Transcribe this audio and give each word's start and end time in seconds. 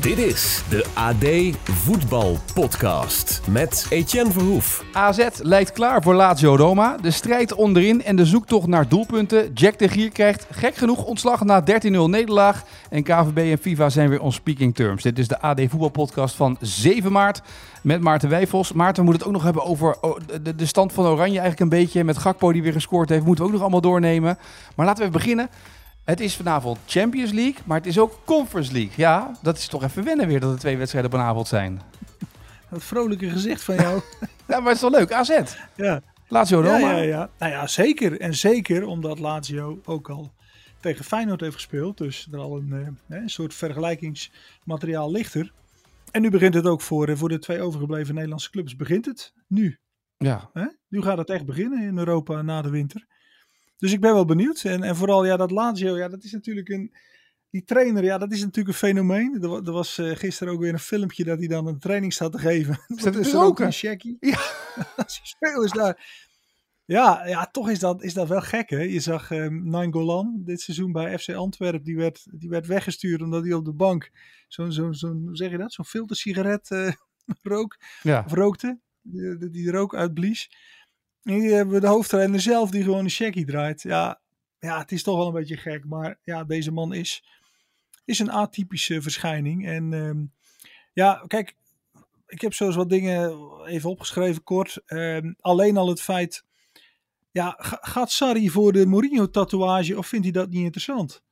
Dit 0.00 0.18
is 0.18 0.62
de 0.68 0.84
AD 0.94 1.56
Voetbal 1.70 2.36
Podcast 2.54 3.40
met 3.48 3.86
Etienne 3.90 4.32
Verhoef. 4.32 4.84
AZ 4.92 5.28
lijkt 5.42 5.72
klaar 5.72 6.02
voor 6.02 6.14
Lazio 6.14 6.56
Roma. 6.56 6.96
De 6.96 7.10
strijd 7.10 7.54
onderin 7.54 8.04
en 8.04 8.16
de 8.16 8.26
zoektocht 8.26 8.66
naar 8.66 8.88
doelpunten. 8.88 9.52
Jack 9.52 9.78
de 9.78 9.88
Gier 9.88 10.10
krijgt 10.10 10.46
gek 10.50 10.74
genoeg 10.74 11.04
ontslag 11.04 11.44
na 11.44 11.62
13-0 11.62 11.64
nederlaag. 11.90 12.64
En 12.90 13.02
KVB 13.02 13.36
en 13.36 13.58
FIFA 13.58 13.88
zijn 13.88 14.08
weer 14.08 14.20
on 14.20 14.32
speaking 14.32 14.74
terms. 14.74 15.02
Dit 15.02 15.18
is 15.18 15.28
de 15.28 15.40
AD 15.40 15.60
Voetbal 15.68 15.88
Podcast 15.88 16.34
van 16.34 16.56
7 16.60 17.12
maart 17.12 17.42
met 17.82 18.00
Maarten 18.00 18.28
Wijfels. 18.28 18.72
Maarten 18.72 19.04
moet 19.04 19.14
het 19.14 19.24
ook 19.24 19.32
nog 19.32 19.42
hebben 19.42 19.64
over 19.64 19.96
oh, 20.00 20.16
de 20.56 20.66
stand 20.66 20.92
van 20.92 21.04
Oranje 21.04 21.40
eigenlijk 21.40 21.60
een 21.60 21.78
beetje. 21.78 22.04
Met 22.04 22.18
Gakpo 22.18 22.52
die 22.52 22.62
weer 22.62 22.72
gescoord 22.72 23.08
heeft. 23.08 23.24
Moeten 23.24 23.44
we 23.44 23.50
ook 23.50 23.56
nog 23.56 23.62
allemaal 23.62 23.90
doornemen. 23.90 24.38
Maar 24.74 24.86
laten 24.86 25.02
we 25.02 25.08
even 25.08 25.20
beginnen. 25.20 25.48
Het 26.10 26.20
is 26.20 26.36
vanavond 26.36 26.78
Champions 26.86 27.32
League, 27.32 27.62
maar 27.64 27.76
het 27.76 27.86
is 27.86 27.98
ook 27.98 28.20
Conference 28.24 28.72
League. 28.72 28.92
Ja, 28.96 29.38
dat 29.42 29.56
is 29.56 29.66
toch 29.66 29.82
even 29.82 30.04
wennen 30.04 30.26
weer 30.26 30.40
dat 30.40 30.52
er 30.52 30.58
twee 30.58 30.76
wedstrijden 30.76 31.12
op 31.12 31.18
een 31.18 31.24
avond 31.24 31.48
zijn. 31.48 31.80
Dat 32.70 32.84
vrolijke 32.84 33.30
gezicht 33.30 33.62
van 33.62 33.74
jou. 33.74 34.00
ja, 34.48 34.60
maar 34.60 34.62
het 34.62 34.74
is 34.74 34.80
toch 34.80 34.90
leuk? 34.90 35.12
AZ. 35.12 35.40
Ja. 35.76 36.02
Lazio 36.28 36.60
Roma. 36.60 36.78
Ja, 36.78 36.96
ja, 36.96 37.02
ja. 37.02 37.30
Nou 37.38 37.52
ja, 37.52 37.66
zeker. 37.66 38.20
En 38.20 38.34
zeker 38.34 38.86
omdat 38.86 39.18
Lazio 39.18 39.80
ook 39.84 40.10
al 40.10 40.32
tegen 40.80 41.04
Feyenoord 41.04 41.40
heeft 41.40 41.54
gespeeld. 41.54 41.98
Dus 41.98 42.28
er 42.32 42.38
al 42.38 42.56
een, 42.56 42.72
eh, 43.08 43.18
een 43.18 43.30
soort 43.30 43.54
vergelijkingsmateriaal 43.54 45.10
ligt 45.10 45.34
er. 45.34 45.52
En 46.10 46.22
nu 46.22 46.30
begint 46.30 46.54
het 46.54 46.66
ook 46.66 46.80
voor, 46.80 47.08
eh, 47.08 47.16
voor 47.16 47.28
de 47.28 47.38
twee 47.38 47.60
overgebleven 47.60 48.14
Nederlandse 48.14 48.50
clubs. 48.50 48.76
Begint 48.76 49.06
het 49.06 49.32
nu. 49.46 49.78
Ja. 50.16 50.50
Hè? 50.52 50.66
Nu 50.88 51.02
gaat 51.02 51.18
het 51.18 51.30
echt 51.30 51.46
beginnen 51.46 51.82
in 51.82 51.98
Europa 51.98 52.42
na 52.42 52.62
de 52.62 52.70
winter. 52.70 53.06
Dus 53.80 53.92
ik 53.92 54.00
ben 54.00 54.14
wel 54.14 54.24
benieuwd. 54.24 54.62
En, 54.64 54.82
en 54.82 54.96
vooral, 54.96 55.24
ja, 55.24 55.36
dat 55.36 55.50
Lazio, 55.50 55.96
ja, 55.96 56.08
dat 56.08 56.24
is 56.24 56.32
natuurlijk 56.32 56.68
een... 56.68 56.94
Die 57.50 57.64
trainer, 57.64 58.04
ja, 58.04 58.18
dat 58.18 58.32
is 58.32 58.40
natuurlijk 58.40 58.68
een 58.68 58.88
fenomeen. 58.88 59.42
Er, 59.42 59.52
er 59.52 59.72
was 59.72 59.98
eh, 59.98 60.16
gisteren 60.16 60.52
ook 60.52 60.60
weer 60.60 60.72
een 60.72 60.78
filmpje 60.78 61.24
dat 61.24 61.38
hij 61.38 61.46
dan 61.48 61.66
een 61.66 61.78
training 61.78 62.12
staat 62.12 62.32
te 62.32 62.38
geven. 62.38 62.78
Te 63.02 63.10
is 63.18 63.34
ook 63.34 63.60
een 63.60 63.72
checkie. 63.72 64.16
Ja. 64.20 64.38
Die 64.96 65.20
spelers 65.22 65.72
daar. 65.72 66.28
Ja, 66.84 67.26
ja, 67.26 67.46
toch 67.46 67.70
is 67.70 67.78
dat, 67.78 68.02
is 68.02 68.14
dat 68.14 68.28
wel 68.28 68.40
gek, 68.40 68.70
hè. 68.70 68.80
Je 68.80 69.00
zag 69.00 69.30
eh 69.30 69.46
Nainggolan 69.46 70.24
Golan 70.24 70.42
dit 70.44 70.60
seizoen 70.60 70.92
bij 70.92 71.18
FC 71.18 71.28
Antwerpen. 71.28 71.82
Die 71.82 71.96
werd, 71.96 72.26
die 72.30 72.48
werd 72.48 72.66
weggestuurd 72.66 73.22
omdat 73.22 73.42
hij 73.42 73.52
op 73.52 73.64
de 73.64 73.72
bank 73.72 74.10
zo'n, 74.48 74.72
zo'n, 74.72 74.94
zo'n 74.94 75.22
hoe 75.26 75.36
zeg 75.36 75.50
je 75.50 75.58
dat? 75.58 75.72
Zo'n 75.72 75.84
filtersigaret 75.84 76.70
eh, 76.70 76.92
rook 77.42 77.76
Ja. 78.02 78.22
of 78.26 78.32
rookte. 78.32 78.78
Die, 79.02 79.36
die, 79.36 79.50
die 79.50 79.70
rook 79.70 79.94
uitblies. 79.94 80.50
En 81.22 81.34
hier 81.34 81.54
hebben 81.54 81.74
we 81.74 81.80
de 81.80 81.86
hoofdtrainer 81.86 82.40
zelf 82.40 82.70
die 82.70 82.82
gewoon 82.82 83.04
een 83.04 83.10
checkie 83.10 83.46
draait. 83.46 83.82
Ja, 83.82 84.20
ja, 84.58 84.78
het 84.78 84.92
is 84.92 85.02
toch 85.02 85.16
wel 85.16 85.26
een 85.26 85.32
beetje 85.32 85.56
gek. 85.56 85.84
Maar 85.84 86.18
ja, 86.22 86.44
deze 86.44 86.70
man 86.72 86.92
is, 86.94 87.24
is 88.04 88.18
een 88.18 88.30
atypische 88.30 89.02
verschijning. 89.02 89.66
En 89.66 89.92
ehm, 89.92 90.24
ja, 90.92 91.24
kijk, 91.26 91.54
ik 92.26 92.40
heb 92.40 92.54
zo 92.54 92.66
eens 92.66 92.76
wat 92.76 92.88
dingen 92.90 93.32
even 93.66 93.90
opgeschreven 93.90 94.42
kort. 94.42 94.82
Ehm, 94.86 95.32
alleen 95.40 95.76
al 95.76 95.88
het 95.88 96.00
feit, 96.00 96.44
ja, 97.30 97.54
ga- 97.58 97.78
gaat 97.80 98.10
Sarri 98.10 98.50
voor 98.50 98.72
de 98.72 98.86
Mourinho-tatoeage 98.86 99.98
of 99.98 100.06
vindt 100.06 100.24
hij 100.24 100.34
dat 100.34 100.48
niet 100.50 100.62
interessant? 100.64 101.22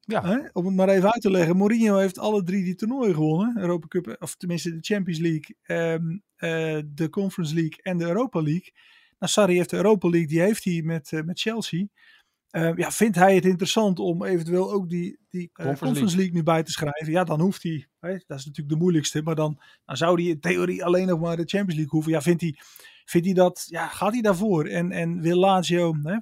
Ja. 0.00 0.22
Hè? 0.26 0.38
Om 0.52 0.66
het 0.66 0.74
maar 0.74 0.88
even 0.88 1.12
uit 1.12 1.22
te 1.22 1.30
leggen. 1.30 1.56
Mourinho 1.56 1.96
heeft 1.96 2.18
alle 2.18 2.42
drie 2.42 2.64
die 2.64 2.74
toernooien 2.74 3.14
gewonnen. 3.14 3.56
Europa 3.58 3.86
Cup, 3.86 4.16
of 4.18 4.36
tenminste 4.36 4.70
de 4.70 4.78
Champions 4.80 5.18
League, 5.18 5.56
ehm, 5.62 6.18
eh, 6.36 6.82
de 6.86 7.08
Conference 7.10 7.54
League 7.54 7.82
en 7.82 7.98
de 7.98 8.04
Europa 8.04 8.42
League. 8.42 8.72
Nou, 9.18 9.32
Sarri 9.32 9.56
heeft 9.56 9.70
de 9.70 9.76
Europa 9.76 10.08
League, 10.08 10.28
die 10.28 10.40
heeft 10.40 10.64
hij 10.64 10.82
met, 10.82 11.12
eh, 11.12 11.22
met 11.22 11.40
Chelsea. 11.40 11.86
Eh, 12.50 12.76
ja, 12.76 12.90
vindt 12.90 13.16
hij 13.16 13.34
het 13.34 13.44
interessant 13.44 13.98
om 13.98 14.24
eventueel 14.24 14.72
ook 14.72 14.88
die, 14.88 15.18
die 15.28 15.42
eh, 15.42 15.48
Conference 15.52 15.84
Conference, 15.84 16.16
League. 16.16 16.34
nu 16.34 16.42
bij 16.42 16.62
te 16.62 16.70
schrijven? 16.70 17.12
Ja, 17.12 17.24
dan 17.24 17.40
hoeft 17.40 17.62
hij. 17.62 17.86
Hè, 18.00 18.10
dat 18.10 18.38
is 18.38 18.44
natuurlijk 18.44 18.68
de 18.68 18.76
moeilijkste. 18.76 19.22
Maar 19.22 19.34
dan, 19.34 19.60
dan 19.84 19.96
zou 19.96 20.22
hij 20.22 20.30
in 20.30 20.40
theorie 20.40 20.84
alleen 20.84 21.06
nog 21.06 21.20
maar 21.20 21.36
de 21.36 21.44
Champions 21.46 21.74
League 21.74 21.90
hoeven. 21.90 22.12
Ja, 22.12 22.22
vindt 22.22 22.40
hij, 22.40 22.58
vindt 23.04 23.26
hij 23.26 23.34
dat? 23.36 23.66
Ja, 23.68 23.86
gaat 23.86 24.12
hij 24.12 24.22
daarvoor? 24.22 24.66
En, 24.66 24.92
en 24.92 25.20
wil 25.20 25.38
Lazio, 25.38 25.94
hè, 26.02 26.18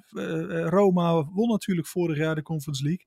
Roma 0.69 1.23
won 1.23 1.49
natuurlijk 1.49 1.87
vorig 1.87 2.17
jaar 2.17 2.35
de 2.35 2.41
Conference 2.41 2.83
League. 2.83 3.05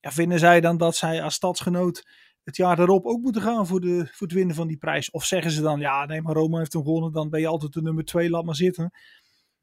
Ja, 0.00 0.10
vinden 0.12 0.38
zij 0.38 0.60
dan 0.60 0.76
dat 0.76 0.96
zij 0.96 1.22
als 1.22 1.34
stadsgenoot 1.34 2.04
het 2.44 2.56
jaar 2.56 2.76
daarop 2.76 3.06
ook 3.06 3.20
moeten 3.20 3.42
gaan 3.42 3.66
voor, 3.66 3.80
de, 3.80 4.08
voor 4.12 4.26
het 4.26 4.36
winnen 4.36 4.54
van 4.54 4.66
die 4.66 4.76
prijs? 4.76 5.10
Of 5.10 5.24
zeggen 5.24 5.50
ze 5.50 5.62
dan, 5.62 5.80
ja, 5.80 6.06
nee, 6.06 6.22
maar 6.22 6.34
Roma 6.34 6.58
heeft 6.58 6.72
hem 6.72 6.82
gewonnen, 6.82 7.12
dan 7.12 7.30
ben 7.30 7.40
je 7.40 7.46
altijd 7.46 7.72
de 7.72 7.82
nummer 7.82 8.04
twee, 8.04 8.30
laat 8.30 8.44
maar 8.44 8.54
zitten. 8.54 8.90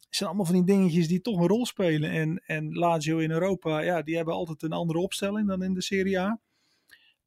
Het 0.05 0.15
zijn 0.15 0.29
allemaal 0.29 0.45
van 0.45 0.55
die 0.55 0.75
dingetjes 0.75 1.07
die 1.07 1.21
toch 1.21 1.39
een 1.39 1.47
rol 1.47 1.65
spelen. 1.65 2.11
En, 2.11 2.43
en 2.45 2.73
Lazio 2.73 3.17
in 3.17 3.31
Europa, 3.31 3.79
ja, 3.79 4.01
die 4.01 4.15
hebben 4.15 4.33
altijd 4.33 4.63
een 4.63 4.71
andere 4.71 4.99
opstelling 4.99 5.47
dan 5.47 5.63
in 5.63 5.73
de 5.73 5.81
Serie 5.81 6.19
A. 6.19 6.39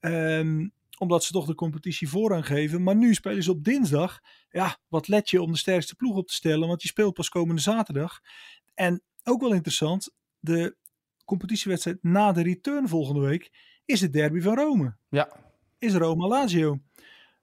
Ehm, 0.00 0.68
omdat 0.98 1.24
ze 1.24 1.32
toch 1.32 1.46
de 1.46 1.54
competitie 1.54 2.08
voorrang 2.08 2.46
geven. 2.46 2.82
Maar 2.82 2.96
nu 2.96 3.14
spelen 3.14 3.42
ze 3.42 3.50
op 3.50 3.64
dinsdag. 3.64 4.20
Ja, 4.50 4.78
wat 4.88 5.08
let 5.08 5.30
je 5.30 5.42
om 5.42 5.52
de 5.52 5.58
sterkste 5.58 5.94
ploeg 5.94 6.16
op 6.16 6.26
te 6.26 6.34
stellen? 6.34 6.68
Want 6.68 6.82
je 6.82 6.88
speelt 6.88 7.14
pas 7.14 7.28
komende 7.28 7.60
zaterdag. 7.60 8.20
En 8.74 9.02
ook 9.24 9.40
wel 9.40 9.52
interessant, 9.52 10.10
de 10.38 10.76
competitiewedstrijd 11.24 11.98
na 12.02 12.32
de 12.32 12.42
return 12.42 12.88
volgende 12.88 13.20
week 13.20 13.50
is 13.84 14.00
het 14.00 14.12
derby 14.12 14.40
van 14.40 14.54
Rome. 14.54 14.96
Ja. 15.08 15.32
Is 15.78 15.94
Roma-Lazio. 15.94 16.78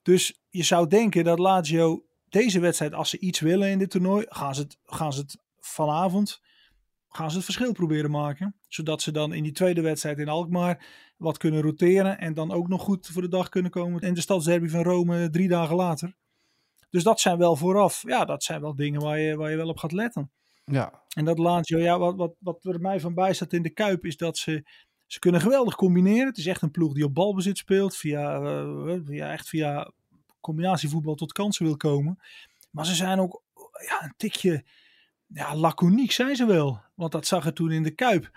Dus 0.02 0.42
je 0.50 0.64
zou 0.64 0.88
denken 0.88 1.24
dat 1.24 1.40
Lazio 1.40 2.07
deze 2.30 2.60
wedstrijd, 2.60 2.94
als 2.94 3.10
ze 3.10 3.20
iets 3.20 3.40
willen 3.40 3.70
in 3.70 3.78
dit 3.78 3.90
toernooi, 3.90 4.26
gaan 4.30 4.56
ze 4.56 4.62
het, 4.62 4.78
gaan 4.86 5.14
ze 5.14 5.20
het 5.20 5.38
vanavond 5.60 6.42
gaan 7.18 7.30
ze 7.30 7.36
het 7.36 7.46
verschil 7.46 7.72
proberen 7.72 8.12
maken. 8.12 8.56
Zodat 8.68 9.02
ze 9.02 9.12
dan 9.12 9.34
in 9.34 9.44
die 9.44 9.52
tweede 9.52 9.82
wedstrijd 9.82 10.18
in 10.20 10.28
Alkmaar 10.28 10.86
wat 11.18 11.38
kunnen 11.38 11.62
roteren. 11.62 12.20
En 12.20 12.34
dan 12.34 12.52
ook 12.52 12.68
nog 12.68 12.82
goed 12.82 13.08
voor 13.08 13.22
de 13.22 13.28
dag 13.28 13.50
kunnen 13.50 13.72
komen. 13.72 14.02
in 14.02 14.14
de 14.14 14.22
stadsderby 14.22 14.68
van 14.68 14.84
Rome 14.84 15.30
drie 15.30 15.48
dagen 15.48 15.76
later. 15.76 16.16
Dus 16.90 17.04
dat 17.04 17.20
zijn 17.20 17.38
wel 17.38 17.56
vooraf. 17.56 18.04
Ja, 18.08 18.26
dat 18.26 18.44
zijn 18.44 18.62
wel 18.62 18.76
dingen 18.76 19.02
waar 19.02 19.20
je, 19.20 19.36
waar 19.36 19.50
je 19.50 19.58
wel 19.58 19.70
op 19.70 19.78
gaat 19.78 19.92
letten. 19.92 20.32
Ja. 20.66 21.04
En 21.16 21.26
dat 21.26 21.38
Lazio, 21.38 21.80
ja, 21.80 22.00
wat, 22.00 22.16
wat, 22.16 22.36
wat 22.40 22.66
er 22.66 22.80
mij 22.80 23.00
van 23.00 23.14
bij 23.14 23.34
staat 23.34 23.54
in 23.54 23.62
de 23.62 23.70
Kuip, 23.70 24.06
is 24.06 24.18
dat 24.18 24.38
ze, 24.38 24.66
ze 25.06 25.20
kunnen 25.20 25.42
geweldig 25.42 25.76
combineren. 25.76 26.28
Het 26.28 26.38
is 26.38 26.46
echt 26.46 26.62
een 26.62 26.72
ploeg 26.72 26.94
die 26.94 27.04
op 27.04 27.14
balbezit 27.14 27.58
speelt, 27.58 27.96
via, 27.96 28.42
eh, 28.42 29.00
via, 29.06 29.32
echt 29.32 29.50
via 29.50 29.92
combinatievoetbal 30.48 31.16
tot 31.16 31.32
kansen 31.32 31.66
wil 31.66 31.78
komen. 31.78 32.20
Maar 32.72 32.86
ze 32.86 32.96
zijn 32.96 33.20
ook 33.20 33.42
ja, 33.90 34.04
een 34.04 34.14
tikje 34.18 34.64
ja, 35.28 35.56
laconiek 35.56 36.12
zijn 36.12 36.36
ze 36.36 36.46
wel. 36.46 36.82
Want 36.96 37.12
dat 37.12 37.28
zag 37.28 37.46
er 37.46 37.54
toen 37.54 37.72
in 37.72 37.84
de 37.84 37.92
Kuip. 37.92 38.30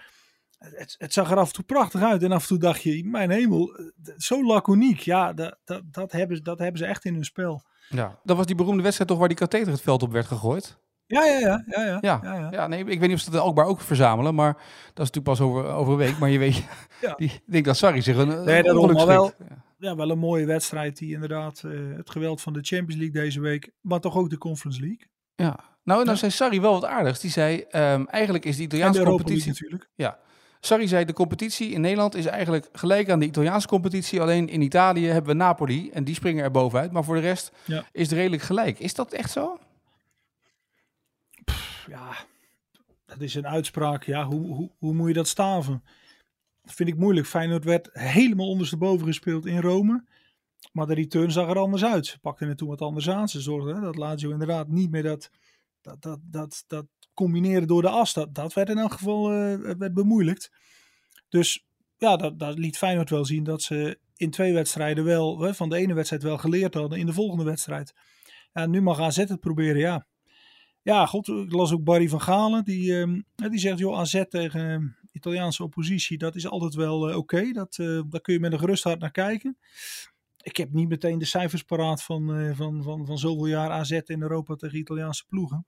Het, 0.59 0.95
het 0.99 1.13
zag 1.13 1.31
er 1.31 1.37
af 1.39 1.47
en 1.49 1.53
toe 1.55 1.65
prachtig 1.65 2.03
uit. 2.03 2.23
En 2.23 2.33
af 2.33 2.43
en 2.43 2.49
toe 2.49 2.59
dacht 2.59 2.83
je, 2.83 3.05
mijn 3.05 3.31
hemel, 3.31 3.81
zo 4.17 4.45
laconiek. 4.45 4.99
Ja, 5.01 5.33
dat, 5.33 5.59
dat, 5.65 5.83
dat, 5.85 6.13
hebben, 6.13 6.37
ze- 6.37 6.43
dat 6.43 6.59
hebben 6.59 6.79
ze 6.79 6.87
echt 6.87 7.05
in 7.05 7.15
hun 7.15 7.25
spel. 7.25 7.63
ja. 7.89 8.21
Dat 8.25 8.37
was 8.37 8.47
die 8.47 8.55
beroemde 8.55 8.83
wedstrijd 8.83 9.11
toch 9.11 9.19
waar 9.19 9.29
die 9.29 9.37
katheter 9.37 9.73
het 9.73 9.81
veld 9.81 10.03
op 10.03 10.13
werd 10.13 10.27
gegooid? 10.27 10.79
Ja, 11.07 11.25
ja, 11.25 11.39
ja. 11.39 11.65
ja, 11.67 11.83
ja, 11.85 11.99
Ja. 12.01 12.21
ja, 12.23 12.35
ja. 12.39 12.49
Ja, 12.51 12.67
nee, 12.67 12.79
ik 12.85 12.87
weet 13.01 13.09
niet 13.09 13.17
of 13.17 13.21
ze 13.25 13.31
het 13.31 13.41
ook 13.41 13.57
maar 13.57 13.65
ook 13.67 13.81
verzamelen, 13.81 14.35
maar 14.35 14.53
dat 14.95 15.07
is 15.07 15.11
natuurlijk 15.13 15.25
pas 15.27 15.41
over, 15.41 15.65
over 15.65 15.93
een 15.93 15.99
week. 15.99 16.19
Maar 16.19 16.31
je 16.31 16.39
weet, 16.39 16.65
Ja. 17.01 17.15
die, 17.19 17.29
ik 17.33 17.43
denk 17.53 17.65
dat 17.65 17.77
Sarri 17.77 18.03
zich 18.03 18.17
een, 18.17 18.45
Nee, 18.45 18.63
maar 18.63 19.07
wel-. 19.07 19.33
Ja. 19.81 19.89
ja, 19.89 19.97
wel 19.97 20.11
een 20.11 20.19
mooie 20.19 20.47
wedstrijd 20.47 20.97
die 20.99 21.13
inderdaad 21.13 21.63
eh, 21.65 21.71
het 21.97 22.11
geweld 22.11 22.41
van 22.41 22.53
de 22.53 22.61
Champions 22.63 23.01
League 23.01 23.23
deze 23.23 23.41
week, 23.41 23.71
maar 23.81 24.01
toch 24.01 24.17
ook 24.17 24.31
de 24.31 24.39
Conference 24.39 24.81
League. 24.81 25.07
Ja. 25.35 25.59
Nou, 25.85 25.99
nou 26.05 26.09
Ja. 26.11 26.15
zei 26.15 26.31
Sarri 26.31 26.61
wel 26.61 26.73
wat 26.73 26.85
aardigs. 26.85 27.21
Die 27.21 27.31
zei, 27.31 27.61
ehm, 27.61 28.05
eigenlijk 28.07 28.45
is 28.45 28.57
de 28.57 28.63
En 28.63 28.69
de 28.69 28.75
Italiaanse 28.75 28.99
Europa 28.99 29.23
competitie... 29.23 29.51
Natuurlijk. 29.53 29.89
Sarri 30.63 30.89
zei, 30.89 31.05
de 31.05 31.13
competitie 31.13 31.71
in 31.71 31.81
Nederland 31.81 32.15
is 32.15 32.27
eigenlijk 32.27 32.69
gelijk 32.73 33.11
aan 33.11 33.19
de 33.19 33.27
Italiaanse 33.27 33.67
competitie. 33.69 34.21
Alleen 34.21 34.49
in 34.49 34.61
Italië 34.63 35.07
hebben 35.07 35.31
we 35.31 35.37
Napoli 35.37 35.91
en 35.91 36.05
die 36.05 36.15
springen 36.15 36.45
er 36.45 36.51
bovenuit. 36.51 36.93
Maar 36.93 37.05
voor 37.05 37.15
de 37.15 37.21
rest 37.21 37.53
Ja. 37.65 37.85
is 37.93 38.03
het 38.03 38.13
redelijk 38.19 38.43
gelijk. 38.43 38.79
Is 38.79 38.95
dat 38.95 39.13
echt 39.13 39.31
zo? 39.31 39.59
Ja, 41.87 42.17
dat 43.07 43.21
is 43.21 43.35
een 43.35 43.47
uitspraak. 43.47 44.05
Ja, 44.05 44.25
hoe, 44.25 44.55
hoe, 44.55 44.71
hoe 44.79 44.95
moet 44.95 45.09
je 45.09 45.15
dat 45.15 45.29
staven? 45.29 45.83
Vind 46.65 46.89
ik 46.89 46.97
moeilijk. 46.97 47.27
Feyenoord 47.27 47.65
werd 47.65 47.89
helemaal 47.93 48.49
ondersteboven 48.49 49.07
gespeeld 49.07 49.47
in 49.47 49.61
Rome. 49.61 50.05
Maar 50.73 50.87
de 50.87 50.95
return 50.95 51.31
zag 51.31 51.49
er 51.49 51.59
anders 51.59 51.85
uit. 51.85 52.07
Ze 52.07 52.19
pakten 52.19 52.49
het 52.49 52.59
toen 52.59 52.69
wat 52.69 52.81
anders 52.81 53.11
aan. 53.11 53.29
Ze 53.29 53.41
zorgden 53.41 53.75
hè, 53.75 53.81
dat 53.81 53.97
Lazio 53.97 54.31
inderdaad 54.31 54.69
niet 54.69 54.91
meer 54.91 55.03
dat, 55.03 55.31
dat, 55.81 56.03
dat, 56.03 56.19
dat, 56.23 56.65
dat 56.67 56.87
combineren 57.15 57.67
door 57.67 57.83
de 57.83 57.89
as. 57.89 58.13
Dat, 58.13 58.35
dat 58.35 58.53
werd 58.53 58.69
in 58.69 58.79
elk 58.79 58.93
geval 58.93 59.33
eh, 59.33 59.75
werd 59.79 59.95
bemoeilijkt. 59.95 60.51
Dus 61.29 61.67
ja, 61.97 62.17
dat, 62.17 62.39
dat 62.39 62.59
liet 62.59 62.79
Feyenoord 62.79 63.11
wel 63.11 63.25
zien 63.25 63.45
dat 63.45 63.63
ze 63.63 63.99
in 64.17 64.31
twee 64.31 64.53
wedstrijden 64.53 65.05
wel, 65.05 65.41
hè, 65.41 65.55
van 65.55 65.69
de 65.69 65.77
ene 65.77 65.95
wedstrijd 65.95 66.23
wel 66.23 66.39
geleerd 66.39 66.75
hadden 66.75 66.99
in 66.99 67.07
de 67.07 67.13
volgende 67.13 67.45
wedstrijd. 67.45 67.95
Ja, 68.53 68.67
nu 68.67 68.81
mag 68.81 69.01
AZ 69.01 69.17
het 69.17 69.41
proberen, 69.41 69.81
ja. 69.81 70.07
Ja, 70.83 71.07
goed, 71.07 71.29
ik 71.29 71.53
las 71.53 71.73
ook 71.73 71.85
Barry 71.85 72.09
van 72.09 72.21
Galen. 72.21 72.65
Die, 72.65 73.01
ehm, 73.01 73.21
die 73.35 73.59
zegt, 73.59 73.79
joh, 73.79 73.99
AZ 73.99 74.23
tegen 74.29 74.97
Italiaanse 75.13 75.63
oppositie, 75.63 76.19
dat 76.19 76.35
is 76.35 76.47
altijd 76.47 76.75
wel 76.75 77.11
eh, 77.11 77.17
oké. 77.17 77.53
Dat, 77.53 77.79
uh, 77.79 78.03
daar 78.07 78.21
kun 78.21 78.35
je 78.35 78.41
met 78.41 78.53
een 78.53 78.59
gerust 78.59 78.85
hart 78.85 79.01
naar 79.01 79.11
kijken. 79.11 79.59
Ik 80.43 80.57
heb 80.57 80.73
niet 80.73 80.89
meteen 80.89 81.19
de 81.19 81.25
cijfers 81.25 81.63
paraat 81.63 82.03
van, 82.03 82.37
uh, 82.37 82.57
van, 82.57 82.83
van, 82.83 83.07
van 83.07 83.19
zoveel 83.19 83.47
jaar 83.47 83.71
AZ 83.71 83.91
in 83.91 84.23
Europa 84.23 84.55
tegen 84.55 84.79
Italiaanse 84.79 85.27
ploegen. 85.27 85.67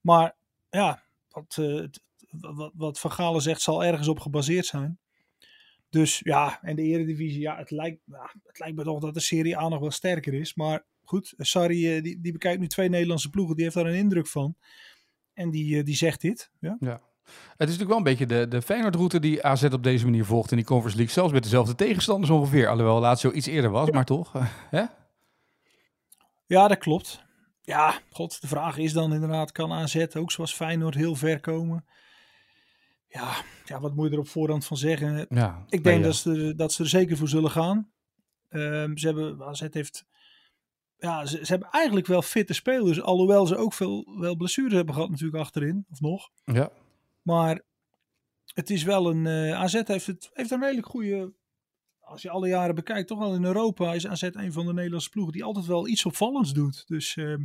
Maar 0.00 0.36
ja, 0.70 1.02
wat, 1.28 1.60
wat, 2.30 2.72
wat 2.74 3.00
Van 3.00 3.12
Galen 3.12 3.42
zegt 3.42 3.60
zal 3.60 3.84
ergens 3.84 4.08
op 4.08 4.20
gebaseerd 4.20 4.66
zijn. 4.66 4.98
Dus 5.88 6.20
ja, 6.24 6.62
en 6.62 6.76
de 6.76 6.82
Eredivisie, 6.82 7.40
ja, 7.40 7.56
het 7.56 7.70
lijkt, 7.70 8.00
ja, 8.04 8.34
het 8.44 8.58
lijkt 8.58 8.76
me 8.76 8.84
toch 8.84 9.00
dat 9.00 9.14
de 9.14 9.20
Serie 9.20 9.58
A 9.58 9.68
nog 9.68 9.80
wel 9.80 9.90
sterker 9.90 10.34
is. 10.34 10.54
Maar 10.54 10.84
goed, 11.04 11.34
Sarri 11.36 12.00
die, 12.00 12.20
die 12.20 12.32
bekijkt 12.32 12.60
nu 12.60 12.66
twee 12.66 12.88
Nederlandse 12.88 13.30
ploegen, 13.30 13.54
die 13.54 13.64
heeft 13.64 13.76
daar 13.76 13.86
een 13.86 13.94
indruk 13.94 14.26
van. 14.26 14.56
En 15.32 15.50
die, 15.50 15.82
die 15.82 15.96
zegt 15.96 16.20
dit. 16.20 16.50
Ja. 16.60 16.76
ja. 16.80 17.09
Het 17.56 17.68
is 17.68 17.78
natuurlijk 17.78 17.88
wel 17.88 17.96
een 17.98 18.02
beetje 18.02 18.26
de, 18.26 18.48
de 18.48 18.62
Feyenoord-route 18.62 19.20
die 19.20 19.44
AZ 19.44 19.64
op 19.64 19.82
deze 19.82 20.04
manier 20.04 20.24
volgt 20.24 20.50
in 20.50 20.56
die 20.56 20.66
Conference 20.66 20.96
League. 20.96 21.14
Zelfs 21.14 21.32
met 21.32 21.42
dezelfde 21.42 21.74
tegenstanders 21.74 22.30
ongeveer. 22.30 22.68
Alhoewel 22.68 23.00
Lazio 23.00 23.30
iets 23.30 23.46
eerder 23.46 23.70
was, 23.70 23.90
maar 23.90 24.04
toch. 24.04 24.32
Hè? 24.70 24.84
Ja, 26.46 26.68
dat 26.68 26.78
klopt. 26.78 27.24
Ja, 27.62 28.00
god, 28.10 28.40
de 28.40 28.48
vraag 28.48 28.76
is 28.78 28.92
dan 28.92 29.12
inderdaad, 29.12 29.52
kan 29.52 29.72
AZ 29.72 30.06
ook 30.16 30.30
zoals 30.30 30.54
Feyenoord 30.54 30.94
heel 30.94 31.14
ver 31.14 31.40
komen? 31.40 31.84
Ja, 33.08 33.32
ja 33.64 33.80
wat 33.80 33.94
moet 33.94 34.06
je 34.06 34.12
er 34.12 34.18
op 34.18 34.28
voorhand 34.28 34.64
van 34.64 34.76
zeggen? 34.76 35.26
Ja, 35.28 35.64
ik 35.68 35.84
denk 35.84 36.04
dat, 36.04 36.14
ze, 36.14 36.54
dat 36.56 36.72
ze 36.72 36.82
er 36.82 36.88
zeker 36.88 37.16
voor 37.16 37.28
zullen 37.28 37.50
gaan. 37.50 37.90
Um, 38.48 38.98
ze 38.98 39.06
hebben, 39.06 39.42
AZ 39.42 39.66
heeft 39.70 40.04
ja, 41.00 41.26
ze, 41.26 41.36
ze, 41.36 41.52
hebben 41.52 41.68
eigenlijk 41.70 42.06
wel 42.06 42.22
fitte 42.22 42.52
spelers. 42.52 43.02
Alhoewel 43.02 43.46
ze 43.46 43.56
ook 43.56 43.72
veel 43.72 44.18
wel 44.18 44.36
blessures 44.36 44.72
hebben 44.72 44.94
gehad 44.94 45.10
natuurlijk 45.10 45.38
achterin. 45.38 45.86
Of 45.90 46.00
nog. 46.00 46.30
Ja. 46.44 46.70
Maar 47.30 47.62
het 48.54 48.70
is 48.70 48.82
wel 48.82 49.10
een... 49.10 49.24
Uh, 49.24 49.52
AZ 49.52 49.82
heeft, 49.84 50.06
het, 50.06 50.30
heeft 50.32 50.50
een 50.50 50.60
redelijk 50.60 50.86
goede... 50.86 51.32
Als 52.00 52.22
je 52.22 52.30
alle 52.30 52.48
jaren 52.48 52.74
bekijkt, 52.74 53.08
toch 53.08 53.18
wel 53.18 53.34
in 53.34 53.44
Europa 53.44 53.94
is 53.94 54.06
AZ 54.06 54.22
een 54.22 54.52
van 54.52 54.66
de 54.66 54.72
Nederlandse 54.72 55.10
ploegen 55.10 55.32
die 55.32 55.44
altijd 55.44 55.66
wel 55.66 55.88
iets 55.88 56.04
opvallends 56.04 56.52
doet. 56.52 56.86
Dus 56.86 57.16
uh, 57.16 57.36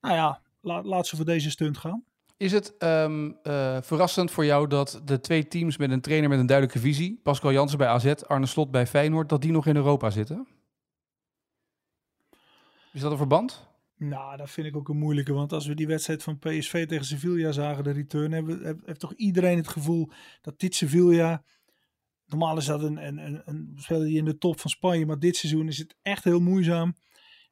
nou 0.00 0.14
ja, 0.14 0.42
la, 0.60 0.82
laat 0.82 1.06
ze 1.06 1.16
voor 1.16 1.24
deze 1.24 1.50
stunt 1.50 1.78
gaan. 1.78 2.04
Is 2.36 2.52
het 2.52 2.74
um, 2.78 3.38
uh, 3.42 3.82
verrassend 3.82 4.30
voor 4.30 4.44
jou 4.44 4.66
dat 4.66 5.00
de 5.04 5.20
twee 5.20 5.48
teams 5.48 5.76
met 5.76 5.90
een 5.90 6.00
trainer 6.00 6.28
met 6.28 6.38
een 6.38 6.46
duidelijke 6.46 6.80
visie, 6.80 7.20
Pascal 7.22 7.52
Jansen 7.52 7.78
bij 7.78 7.86
AZ, 7.86 8.06
Arne 8.06 8.46
Slot 8.46 8.70
bij 8.70 8.86
Feyenoord, 8.86 9.28
dat 9.28 9.42
die 9.42 9.52
nog 9.52 9.66
in 9.66 9.76
Europa 9.76 10.10
zitten? 10.10 10.46
Is 12.92 13.00
dat 13.00 13.10
een 13.10 13.16
verband? 13.16 13.66
Nou, 13.96 14.36
dat 14.36 14.50
vind 14.50 14.66
ik 14.66 14.76
ook 14.76 14.88
een 14.88 14.98
moeilijke. 14.98 15.32
Want 15.32 15.52
als 15.52 15.66
we 15.66 15.74
die 15.74 15.86
wedstrijd 15.86 16.22
van 16.22 16.38
PSV 16.38 16.86
tegen 16.86 17.04
Sevilla 17.04 17.52
zagen, 17.52 17.84
de 17.84 17.90
return, 17.90 18.32
hebben, 18.32 18.82
heeft 18.84 19.00
toch 19.00 19.14
iedereen 19.14 19.56
het 19.56 19.68
gevoel 19.68 20.10
dat 20.40 20.60
dit 20.60 20.74
Sevilla. 20.74 21.44
Normaal 22.26 22.56
is 22.56 22.66
dat 22.66 22.82
een, 22.82 23.06
een, 23.06 23.42
een, 23.44 23.72
speler 23.74 24.06
die 24.06 24.18
in 24.18 24.24
de 24.24 24.38
top 24.38 24.60
van 24.60 24.70
Spanje, 24.70 25.06
maar 25.06 25.18
dit 25.18 25.36
seizoen 25.36 25.68
is 25.68 25.78
het 25.78 25.96
echt 26.02 26.24
heel 26.24 26.40
moeizaam. 26.40 26.94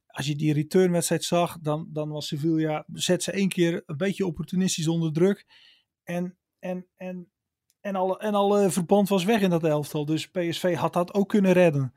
Als 0.07 0.27
je 0.27 0.37
die 0.37 0.53
returnwedstrijd 0.53 1.25
zag, 1.25 1.59
dan, 1.59 1.89
dan 1.93 2.09
was 2.09 2.27
Sevilla, 2.27 2.85
zet 2.93 3.23
ze 3.23 3.33
één 3.33 3.49
keer 3.49 3.83
een 3.87 3.97
beetje 3.97 4.27
opportunistisch 4.27 4.89
onder 4.89 5.13
druk. 5.13 5.47
En, 6.05 6.39
en, 6.59 6.87
en, 6.97 7.33
en, 7.81 7.95
alle, 7.95 8.19
en 8.19 8.35
alle 8.35 8.71
verband 8.71 9.09
was 9.09 9.25
weg 9.25 9.41
in 9.41 9.51
dat 9.51 9.65
elftal. 9.65 10.05
Dus 10.05 10.31
PSV 10.31 10.75
had 10.75 10.93
dat 10.93 11.15
ook 11.15 11.29
kunnen 11.29 11.53
redden. 11.53 11.95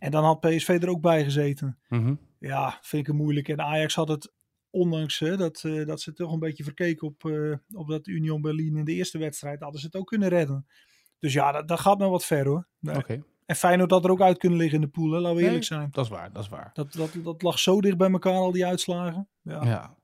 En 0.00 0.10
dan 0.10 0.24
had 0.24 0.40
PSV 0.40 0.78
er 0.82 0.88
ook 0.88 1.00
bij 1.00 1.24
gezeten. 1.24 1.78
Mm 1.88 2.18
ja, 2.40 2.78
vind 2.80 3.02
ik 3.02 3.06
het 3.06 3.16
moeilijk. 3.16 3.48
En 3.48 3.60
Ajax 3.60 3.94
had 3.94 4.08
het, 4.08 4.32
ondanks 4.70 5.18
hè, 5.18 5.36
dat, 5.36 5.62
uh, 5.66 5.86
dat 5.86 6.00
ze 6.00 6.12
toch 6.12 6.32
een 6.32 6.38
beetje 6.38 6.64
verkeken 6.64 7.06
op, 7.06 7.24
uh, 7.24 7.56
op 7.72 7.88
dat 7.88 8.06
Union 8.06 8.40
Berlin 8.40 8.76
in 8.76 8.84
de 8.84 8.92
eerste 8.92 9.18
wedstrijd, 9.18 9.60
hadden 9.60 9.80
ze 9.80 9.86
het 9.86 9.96
ook 9.96 10.06
kunnen 10.06 10.28
redden. 10.28 10.66
Dus 11.18 11.32
ja, 11.32 11.52
dat, 11.52 11.68
dat 11.68 11.80
gaat 11.80 11.98
nog 11.98 12.10
wat 12.10 12.24
ver 12.24 12.46
hoor. 12.46 12.66
Nee. 12.78 12.96
Okay. 12.96 13.22
En 13.46 13.56
Feyenoord 13.56 13.90
had 13.90 14.04
er 14.04 14.10
ook 14.10 14.20
uit 14.20 14.38
kunnen 14.38 14.58
liggen 14.58 14.76
in 14.76 14.84
de 14.84 14.90
pool, 14.90 15.10
hè, 15.10 15.18
laten 15.18 15.36
we 15.36 15.44
eerlijk 15.44 15.64
zijn. 15.64 15.88
Dat 15.92 16.04
is 16.04 16.10
waar, 16.10 16.32
dat 16.32 16.42
is 16.42 16.48
waar. 16.48 16.70
Dat, 16.72 16.92
dat, 16.92 17.10
dat 17.22 17.42
lag 17.42 17.58
zo 17.58 17.80
dicht 17.80 17.96
bij 17.96 18.10
elkaar, 18.10 18.32
al 18.32 18.52
die 18.52 18.66
uitslagen. 18.66 19.28
Ja. 19.42 19.64
ja. 19.64 19.96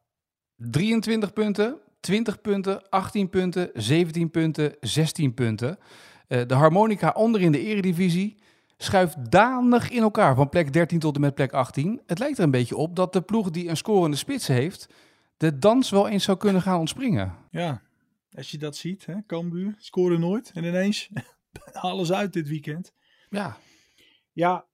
23 0.57 1.33
punten, 1.33 1.79
20 2.01 2.41
punten, 2.41 2.89
18 2.89 3.31
punten, 3.31 3.71
17 3.75 4.31
punten, 4.31 4.77
16 4.81 5.35
punten. 5.35 5.79
Uh, 6.29 6.47
de 6.47 6.55
harmonica 6.55 7.11
onder 7.11 7.41
in 7.41 7.53
de 7.53 7.61
eredivisie 7.61 8.39
schuift 8.77 9.31
danig 9.31 9.91
in 9.91 10.03
elkaar 10.03 10.35
van 10.35 10.49
plek 10.49 10.73
13 10.73 10.99
tot 10.99 11.15
en 11.15 11.21
met 11.21 11.35
plek 11.35 11.53
18. 11.53 12.01
Het 12.07 12.19
lijkt 12.19 12.39
er 12.39 12.45
een 12.45 12.51
beetje 12.51 12.77
op 12.77 12.97
dat 12.97 13.13
de 13.13 13.21
ploeg 13.21 13.51
die 13.51 13.69
een 13.69 13.77
scorende 13.77 14.17
spits 14.17 14.47
heeft, 14.47 14.89
de 15.37 15.59
dans 15.59 15.91
wel 15.91 16.09
eens 16.09 16.25
zou 16.25 16.39
kunnen 16.39 16.63
gaan 16.63 16.79
ontspringen. 16.79 17.35
Ja, 17.51 17.83
als 18.35 18.51
je 18.51 18.59
dat 18.59 18.77
ziet, 18.77 19.07
hè, 19.07 19.15
Cambuur, 19.27 19.75
scoren 19.79 20.21
nooit 20.21 20.51
en 20.55 20.65
ineens 20.65 21.11
ze 22.05 22.15
uit 22.15 22.33
dit 22.33 22.49
weekend. 22.49 22.93
Ja. 23.31 23.57
Ja. 24.33 24.65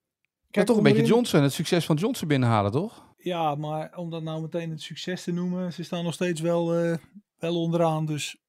Kijk, 0.51 0.67
toch 0.67 0.77
een 0.77 0.83
beetje 0.83 1.05
Johnson, 1.05 1.43
het 1.43 1.53
succes 1.53 1.85
van 1.85 1.97
Johnson 1.97 2.29
binnenhalen, 2.29 2.73
toch? 2.73 3.11
Ja, 3.17 3.55
maar 3.55 3.97
om 3.97 4.11
dat 4.11 4.23
nou 4.23 4.43
meteen 4.43 4.71
het 4.71 4.83
succes 4.83 5.23
te 5.25 5.33
noemen, 5.33 5.73
ze 5.73 5.83
staan 5.83 6.05
nog 6.05 6.15
steeds 6.15 6.41
wel, 6.41 6.85
uh, 6.85 6.97
wel 7.39 7.61
onderaan. 7.61 8.07
Dus 8.07 8.42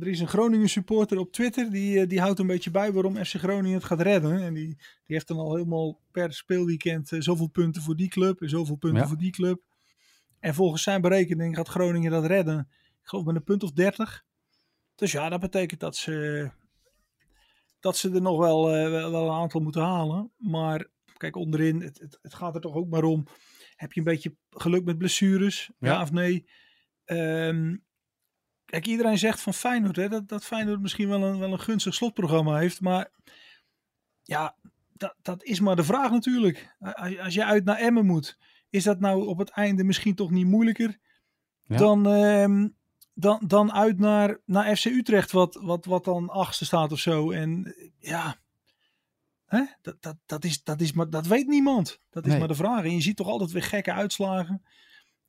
er 0.00 0.08
is 0.08 0.20
een 0.20 0.28
Groningen 0.28 0.68
supporter 0.68 1.18
op 1.18 1.32
Twitter, 1.32 1.70
die, 1.70 2.00
eh, 2.00 2.08
die 2.08 2.20
houdt 2.20 2.38
een 2.38 2.46
beetje 2.46 2.70
bij 2.70 2.92
waarom 2.92 3.24
FC 3.24 3.34
Groningen 3.34 3.76
het 3.76 3.84
gaat 3.84 4.00
redden. 4.00 4.42
En 4.42 4.54
die, 4.54 4.66
die 4.66 4.76
heeft 5.16 5.28
dan 5.28 5.38
al 5.38 5.54
helemaal 5.54 6.00
per 6.10 6.32
speelweekend 6.32 7.10
uh, 7.10 7.20
zoveel 7.20 7.46
punten 7.46 7.82
voor 7.82 7.96
die 7.96 8.08
club 8.08 8.40
en 8.40 8.48
zoveel 8.48 8.76
punten 8.76 9.08
voor 9.08 9.16
die 9.16 9.30
club. 9.30 9.62
En 10.38 10.54
volgens 10.54 10.82
zijn 10.82 11.00
berekening 11.00 11.56
gaat 11.56 11.68
Groningen 11.68 12.10
dat 12.10 12.26
redden. 12.26 12.68
Ik 13.02 13.08
geloof 13.08 13.24
met 13.24 13.36
een 13.36 13.44
punt 13.44 13.62
of 13.62 13.72
30. 13.72 14.24
Dus 14.94 15.12
ja, 15.12 15.28
dat 15.28 15.40
betekent 15.40 15.80
dat 15.80 15.96
ze, 15.96 16.50
dat 17.80 17.96
ze 17.96 18.10
er 18.10 18.22
nog 18.22 18.38
wel, 18.38 18.76
uh, 18.76 19.10
wel 19.10 19.26
een 19.26 19.40
aantal 19.40 19.60
moeten 19.60 19.82
halen. 19.82 20.30
Maar 20.36 20.86
kijk, 21.16 21.36
onderin, 21.36 21.80
het, 21.80 21.98
het, 21.98 22.18
het, 22.22 22.34
gaat 22.34 22.54
er 22.54 22.60
toch 22.60 22.74
ook 22.74 22.88
maar 22.88 23.04
om. 23.04 23.26
Heb 23.76 23.92
je 23.92 24.00
een 24.00 24.06
beetje 24.06 24.34
geluk 24.50 24.84
met 24.84 24.98
blessures? 24.98 25.70
Ja, 25.78 25.92
ja 25.92 26.02
of 26.02 26.12
nee? 26.12 26.46
Um, 27.04 27.84
Kijk, 28.72 28.86
iedereen 28.86 29.18
zegt 29.18 29.40
van 29.40 29.54
Feyenoord 29.54 29.96
hè, 29.96 30.08
dat, 30.08 30.28
dat 30.28 30.44
Feyenoord 30.44 30.80
misschien 30.80 31.08
wel 31.08 31.22
een, 31.22 31.38
wel 31.38 31.52
een 31.52 31.60
gunstig 31.60 31.94
slotprogramma 31.94 32.56
heeft. 32.56 32.80
Maar 32.80 33.10
ja, 34.22 34.56
dat, 34.92 35.14
dat 35.22 35.44
is 35.44 35.60
maar 35.60 35.76
de 35.76 35.84
vraag 35.84 36.10
natuurlijk. 36.10 36.76
Als, 36.78 37.18
als 37.18 37.34
je 37.34 37.44
uit 37.44 37.64
naar 37.64 37.76
Emmen 37.76 38.06
moet, 38.06 38.38
is 38.70 38.84
dat 38.84 39.00
nou 39.00 39.26
op 39.26 39.38
het 39.38 39.50
einde 39.50 39.84
misschien 39.84 40.14
toch 40.14 40.30
niet 40.30 40.46
moeilijker 40.46 40.98
dan, 41.66 42.16
uh, 42.16 42.66
dan, 43.14 43.40
dan 43.46 43.72
uit 43.72 43.98
naar, 43.98 44.40
naar 44.44 44.76
FC 44.76 44.84
Utrecht, 44.84 45.32
wat, 45.32 45.58
wat, 45.62 45.84
wat 45.84 46.04
dan 46.04 46.28
achtste 46.28 46.64
staat 46.64 46.92
of 46.92 46.98
zo. 46.98 47.30
En 47.30 47.74
ja, 47.98 48.36
hè? 49.46 49.64
Dat, 49.82 49.96
dat, 50.02 50.16
dat, 50.26 50.44
is, 50.44 50.62
dat, 50.62 50.80
is 50.80 50.92
maar, 50.92 51.10
dat 51.10 51.26
weet 51.26 51.46
niemand. 51.46 52.00
Dat 52.10 52.24
is 52.24 52.30
nee. 52.30 52.38
maar 52.38 52.48
de 52.48 52.54
vraag. 52.54 52.84
En 52.84 52.94
je 52.94 53.02
ziet 53.02 53.16
toch 53.16 53.28
altijd 53.28 53.50
weer 53.50 53.62
gekke 53.62 53.92
uitslagen. 53.92 54.62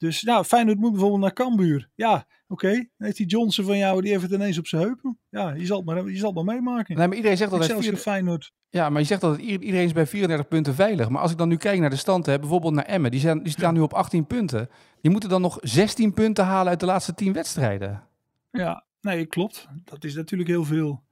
Dus 0.04 0.22
nou, 0.22 0.44
Feyenoord 0.44 0.78
moet 0.78 0.92
bijvoorbeeld 0.92 1.22
naar 1.22 1.34
Cambuur. 1.34 1.90
Ja, 1.96 2.14
oké. 2.48 2.66
Okay. 2.66 2.90
Heeft 2.98 3.18
die 3.18 3.26
Johnson 3.26 3.66
van 3.66 3.78
jou, 3.78 4.02
die 4.02 4.12
heeft 4.12 4.24
het 4.24 4.32
ineens 4.32 4.58
op 4.58 4.68
zijn 4.68 4.82
heupen. 4.82 5.20
Ja, 5.30 5.54
je 5.54 5.66
zal 5.66 5.78
het 5.78 5.86
maar, 5.86 6.10
je 6.10 6.18
zal 6.18 6.34
het 6.34 6.46
maar 6.46 6.56
meemaken. 6.56 6.96
Nee, 6.98 7.08
maar 7.08 7.16
iedereen 7.16 7.38
zegt 7.38 7.52
dat 7.52 7.66
vier... 7.66 7.98
Feyenoord. 7.98 8.52
Ja, 8.70 8.90
maar 8.90 9.02
je 9.02 9.08
zegt 9.08 9.22
dat 9.22 9.32
het, 9.32 9.42
iedereen 9.42 9.86
is 9.86 9.94
bij 9.94 10.08
34 10.08 10.48
punten 10.48 10.76
veilig. 10.76 11.10
Maar 11.10 11.22
als 11.22 11.32
ik 11.32 11.38
dan 11.38 11.48
nu 11.48 11.58
kijk 11.58 11.80
naar 11.80 11.90
de 11.90 11.96
stand, 11.96 12.26
hè, 12.26 12.40
bijvoorbeeld 12.40 12.74
naar 12.74 12.86
Emmen. 12.86 13.12
Die, 13.12 13.20
zijn, 13.20 13.44
die 13.44 13.52
staan 13.52 13.74
nu 13.74 13.80
op 13.80 13.94
18 13.94 14.28
punten. 14.28 14.70
Die 15.02 15.12
moeten 15.12 15.30
dan 15.30 15.42
nog 15.42 15.58
16 15.62 16.14
punten 16.14 16.46
halen 16.46 16.70
uit 16.70 16.80
de 16.80 16.86
laatste 16.86 17.14
10 17.14 17.34
wedstrijden. 17.34 18.04
Ja, 18.52 18.86
nee, 19.02 19.26
klopt. 19.26 19.68
Dat 19.84 20.04
is 20.04 20.16
natuurlijk 20.16 20.50
heel 20.50 20.66
veel. 20.66 21.04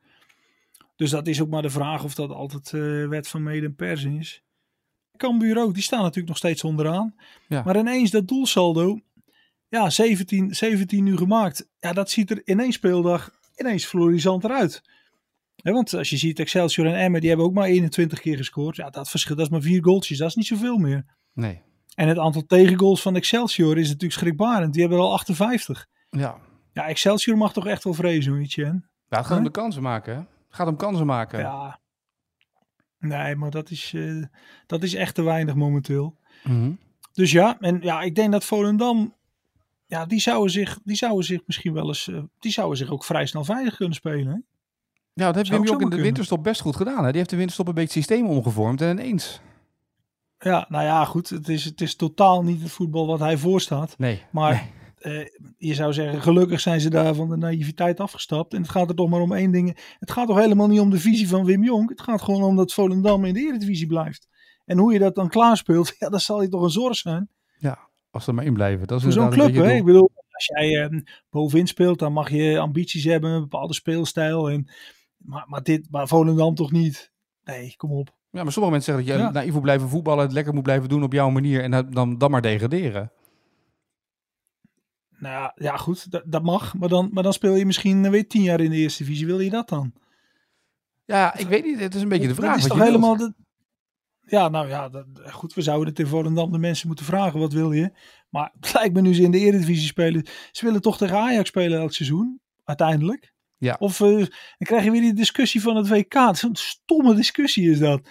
Dus 0.95 1.09
dat 1.09 1.27
is 1.27 1.41
ook 1.41 1.49
maar 1.49 1.61
de 1.61 1.69
vraag 1.69 2.03
of 2.03 2.15
dat 2.15 2.29
altijd 2.29 2.71
uh, 2.71 3.07
wet 3.07 3.27
van 3.27 3.43
mede 3.43 3.65
en 3.65 3.75
pers 3.75 4.03
is. 4.03 4.43
Cambuur 5.21 5.61
ook, 5.61 5.73
die 5.73 5.83
staan 5.83 5.99
natuurlijk 6.01 6.27
nog 6.27 6.37
steeds 6.37 6.63
onderaan. 6.63 7.15
Ja. 7.47 7.61
Maar 7.65 7.77
ineens 7.77 8.11
dat 8.11 8.27
doelsaldo, 8.27 8.99
ja, 9.67 9.89
17, 9.89 10.55
17 10.55 11.03
nu 11.03 11.17
gemaakt. 11.17 11.67
Ja, 11.79 11.93
dat 11.93 12.09
ziet 12.09 12.31
er 12.31 12.41
in 12.43 12.59
één 12.59 12.71
speeldag 12.71 13.31
ineens 13.55 13.85
florisant 13.85 14.43
eruit. 14.43 14.81
Ja, 15.55 15.71
want 15.71 15.93
als 15.93 16.09
je 16.09 16.17
ziet 16.17 16.39
Excelsior 16.39 16.87
en 16.87 16.95
Emmen, 16.95 17.19
die 17.19 17.29
hebben 17.29 17.47
ook 17.47 17.53
maar 17.53 17.67
21 17.67 18.19
keer 18.19 18.37
gescoord. 18.37 18.75
Ja, 18.75 18.89
dat 18.89 19.09
verschil, 19.09 19.35
dat 19.35 19.45
is 19.45 19.51
maar 19.51 19.61
vier 19.61 19.83
goaltjes, 19.83 20.17
dat 20.17 20.27
is 20.27 20.35
niet 20.35 20.47
zoveel 20.47 20.77
meer. 20.77 21.05
Nee. 21.33 21.61
En 21.95 22.07
het 22.07 22.17
aantal 22.17 22.45
tegengoals 22.45 23.01
van 23.01 23.15
Excelsior 23.15 23.77
is 23.77 23.87
natuurlijk 23.87 24.13
schrikbarend. 24.13 24.73
Die 24.73 24.81
hebben 24.81 24.99
er 24.99 25.05
al 25.05 25.13
58. 25.13 25.87
Ja. 26.09 26.37
Ja, 26.73 26.87
Excelsior 26.87 27.37
mag 27.37 27.53
toch 27.53 27.67
echt 27.67 27.83
wel 27.83 27.93
vrezen, 27.93 28.33
weet 28.33 28.53
je. 28.53 28.63
Ja, 28.63 29.17
het 29.17 29.25
gaat 29.25 29.37
om 29.37 29.43
de 29.43 29.51
kansen 29.51 29.81
maken, 29.81 30.13
hè? 30.13 30.19
Het 30.19 30.59
gaat 30.59 30.67
om 30.67 30.75
kansen 30.75 31.05
maken. 31.05 31.39
Ja, 31.39 31.79
Nee, 33.01 33.35
maar 33.35 33.51
dat 33.51 33.69
is, 33.69 33.93
uh, 33.95 34.25
dat 34.65 34.83
is 34.83 34.93
echt 34.93 35.15
te 35.15 35.21
weinig 35.21 35.55
momenteel. 35.55 36.17
Mm 36.43 36.51
-hmm. 36.51 36.79
Dus 37.13 37.31
ja, 37.31 37.59
en 37.59 37.79
ja, 37.81 38.01
ik 38.01 38.15
denk 38.15 38.31
dat 38.31 38.45
Volendam, 38.45 39.13
ja, 39.85 40.05
die 40.05 40.19
zouden 40.19 40.51
zich, 40.51 40.79
die 40.83 40.95
zouden 40.95 41.25
zich 41.25 41.41
misschien 41.45 41.73
wel 41.73 41.87
eens, 41.87 42.07
uh, 42.07 42.23
die 42.39 42.51
zouden 42.51 42.77
zich 42.77 42.89
ook 42.89 43.03
vrij 43.03 43.25
snel 43.25 43.43
veilig 43.43 43.75
kunnen 43.75 43.95
spelen. 43.95 44.27
Hè? 44.27 44.39
Ja, 45.13 45.25
dat 45.25 45.35
heeft 45.35 45.49
Wim 45.49 45.69
ook 45.69 45.81
in 45.81 45.89
de 45.89 46.01
winterstop 46.01 46.43
best 46.43 46.61
goed 46.61 46.75
gedaan. 46.75 47.03
Hè? 47.03 47.07
Die 47.07 47.17
heeft 47.17 47.29
de 47.29 47.35
winterstop 47.35 47.67
een 47.67 47.73
beetje 47.73 47.99
het 47.99 48.07
systeem 48.07 48.27
omgevormd 48.27 48.81
en 48.81 48.89
ineens. 48.89 49.41
Ja, 50.39 50.65
nou 50.69 50.83
ja, 50.83 51.05
goed. 51.05 51.29
Het 51.29 51.49
is, 51.49 51.65
het 51.65 51.81
is 51.81 51.95
totaal 51.95 52.43
niet 52.43 52.61
het 52.61 52.71
voetbal 52.71 53.07
wat 53.07 53.19
hij 53.19 53.37
voorstaat. 53.37 53.97
Nee. 53.97 54.21
Maar 54.31 54.69
eh, 55.01 55.25
je 55.57 55.73
zou 55.73 55.93
zeggen, 55.93 56.21
gelukkig 56.21 56.59
zijn 56.59 56.81
ze 56.81 56.89
daar 56.89 57.15
van 57.15 57.29
de 57.29 57.37
naïviteit 57.37 57.99
afgestapt. 57.99 58.53
En 58.53 58.61
het 58.61 58.69
gaat 58.71 58.89
er 58.89 58.95
toch 58.95 59.09
maar 59.09 59.21
om 59.21 59.33
één 59.33 59.51
ding. 59.51 59.95
Het 59.99 60.11
gaat 60.11 60.27
toch 60.27 60.37
helemaal 60.39 60.67
niet 60.67 60.79
om 60.79 60.89
de 60.89 60.99
visie 60.99 61.27
van 61.27 61.45
Wim 61.45 61.63
Jong. 61.63 61.89
Het 61.89 62.01
gaat 62.01 62.21
gewoon 62.21 62.43
om 62.43 62.55
dat 62.55 62.73
Volendam 62.73 63.25
in 63.25 63.33
de 63.33 63.39
Eredivisie 63.39 63.87
blijft. 63.87 64.27
En 64.65 64.77
hoe 64.77 64.93
je 64.93 64.99
dat 64.99 65.15
dan 65.15 65.29
klaarspeelt, 65.29 65.95
ja, 65.99 66.09
dat 66.09 66.21
zal 66.21 66.41
je 66.41 66.49
toch 66.49 66.61
een 66.61 66.69
zorg 66.69 66.95
zijn. 66.95 67.29
Ja, 67.57 67.79
als 68.11 68.23
ze 68.23 68.31
maar 68.31 68.45
in 68.45 68.53
blijven. 68.53 68.87
Dat 68.87 68.97
is 68.97 69.03
Voor 69.03 69.13
zo'n 69.13 69.29
club, 69.29 69.53
hè? 69.53 69.71
Ik 69.71 69.85
bedoel, 69.85 70.11
als 70.31 70.45
jij 70.45 70.83
eh, 70.83 70.99
bovenin 71.29 71.67
speelt, 71.67 71.99
dan 71.99 72.13
mag 72.13 72.29
je 72.29 72.59
ambities 72.59 73.03
hebben, 73.03 73.31
een 73.31 73.41
bepaalde 73.41 73.73
speelstijl. 73.73 74.49
En, 74.49 74.69
maar, 75.17 75.45
maar 75.47 75.63
dit, 75.63 75.87
maar 75.91 76.07
Volendam 76.07 76.55
toch 76.55 76.71
niet? 76.71 77.11
Nee, 77.43 77.73
kom 77.77 77.91
op. 77.91 78.09
Ja, 78.29 78.43
maar 78.43 78.51
sommige 78.51 78.73
mensen 78.73 78.93
zeggen 78.93 79.13
dat 79.13 79.17
je 79.17 79.31
Ja. 79.33 79.39
naïef 79.39 79.53
moet 79.53 79.61
blijven 79.61 79.89
voetballen, 79.89 80.23
het 80.23 80.33
lekker 80.33 80.53
moet 80.53 80.63
blijven 80.63 80.89
doen 80.89 81.03
op 81.03 81.13
jouw 81.13 81.29
manier 81.29 81.63
en 81.63 81.91
dan, 81.91 82.17
dan 82.17 82.31
maar 82.31 82.41
degraderen. 82.41 83.11
Nou 85.21 85.33
ja, 85.33 85.51
ja 85.55 85.77
goed, 85.77 86.11
dat, 86.11 86.23
dat 86.25 86.43
mag. 86.43 86.73
Maar 86.73 86.89
dan, 86.89 87.09
maar 87.11 87.23
dan 87.23 87.33
speel 87.33 87.55
je 87.55 87.65
misschien 87.65 88.05
eh, 88.05 88.11
weer 88.11 88.27
tien 88.27 88.41
jaar 88.41 88.59
in 88.59 88.69
de 88.69 88.75
eerste 88.75 89.03
divisie. 89.03 89.25
Wil 89.25 89.39
je 89.39 89.49
dat 89.49 89.69
dan? 89.69 89.93
Ja, 91.05 91.37
ik 91.37 91.47
weet 91.47 91.63
niet. 91.63 91.79
Het 91.79 91.95
is 91.95 92.01
een 92.01 92.09
beetje 92.09 92.27
de 92.27 92.35
vraag. 92.35 92.49
Dat 92.49 92.57
is 92.57 92.61
wat 92.61 92.71
toch 92.71 92.79
je 92.79 92.85
helemaal... 92.85 93.17
De... 93.17 93.33
Ja, 94.21 94.49
nou 94.49 94.67
ja, 94.67 94.89
dat, 94.89 95.05
goed. 95.31 95.53
We 95.53 95.61
zouden 95.61 95.87
het 95.87 95.99
in 95.99 96.07
Volendam 96.07 96.51
de 96.51 96.57
mensen 96.57 96.87
moeten 96.87 97.05
vragen. 97.05 97.39
Wat 97.39 97.53
wil 97.53 97.71
je? 97.71 97.91
Maar 98.29 98.51
het 98.59 98.73
lijkt 98.73 98.93
me 98.93 99.01
nu 99.01 99.13
ze 99.13 99.21
in 99.21 99.31
de 99.31 99.39
Eredivisie 99.39 99.87
spelen. 99.87 100.25
Ze 100.51 100.65
willen 100.65 100.81
toch 100.81 100.97
tegen 100.97 101.17
Ajax 101.17 101.49
spelen 101.49 101.79
elk 101.79 101.93
seizoen. 101.93 102.41
Uiteindelijk. 102.63 103.33
Ja. 103.57 103.75
Of 103.79 104.01
eh, 104.01 104.07
dan 104.17 104.27
krijg 104.57 104.83
je 104.83 104.91
weer 104.91 105.01
die 105.01 105.13
discussie 105.13 105.61
van 105.61 105.75
het 105.75 105.87
WK. 105.87 106.13
Zo'n 106.31 106.55
stomme 106.55 107.15
discussie 107.15 107.71
is 107.71 107.79
dat. 107.79 108.09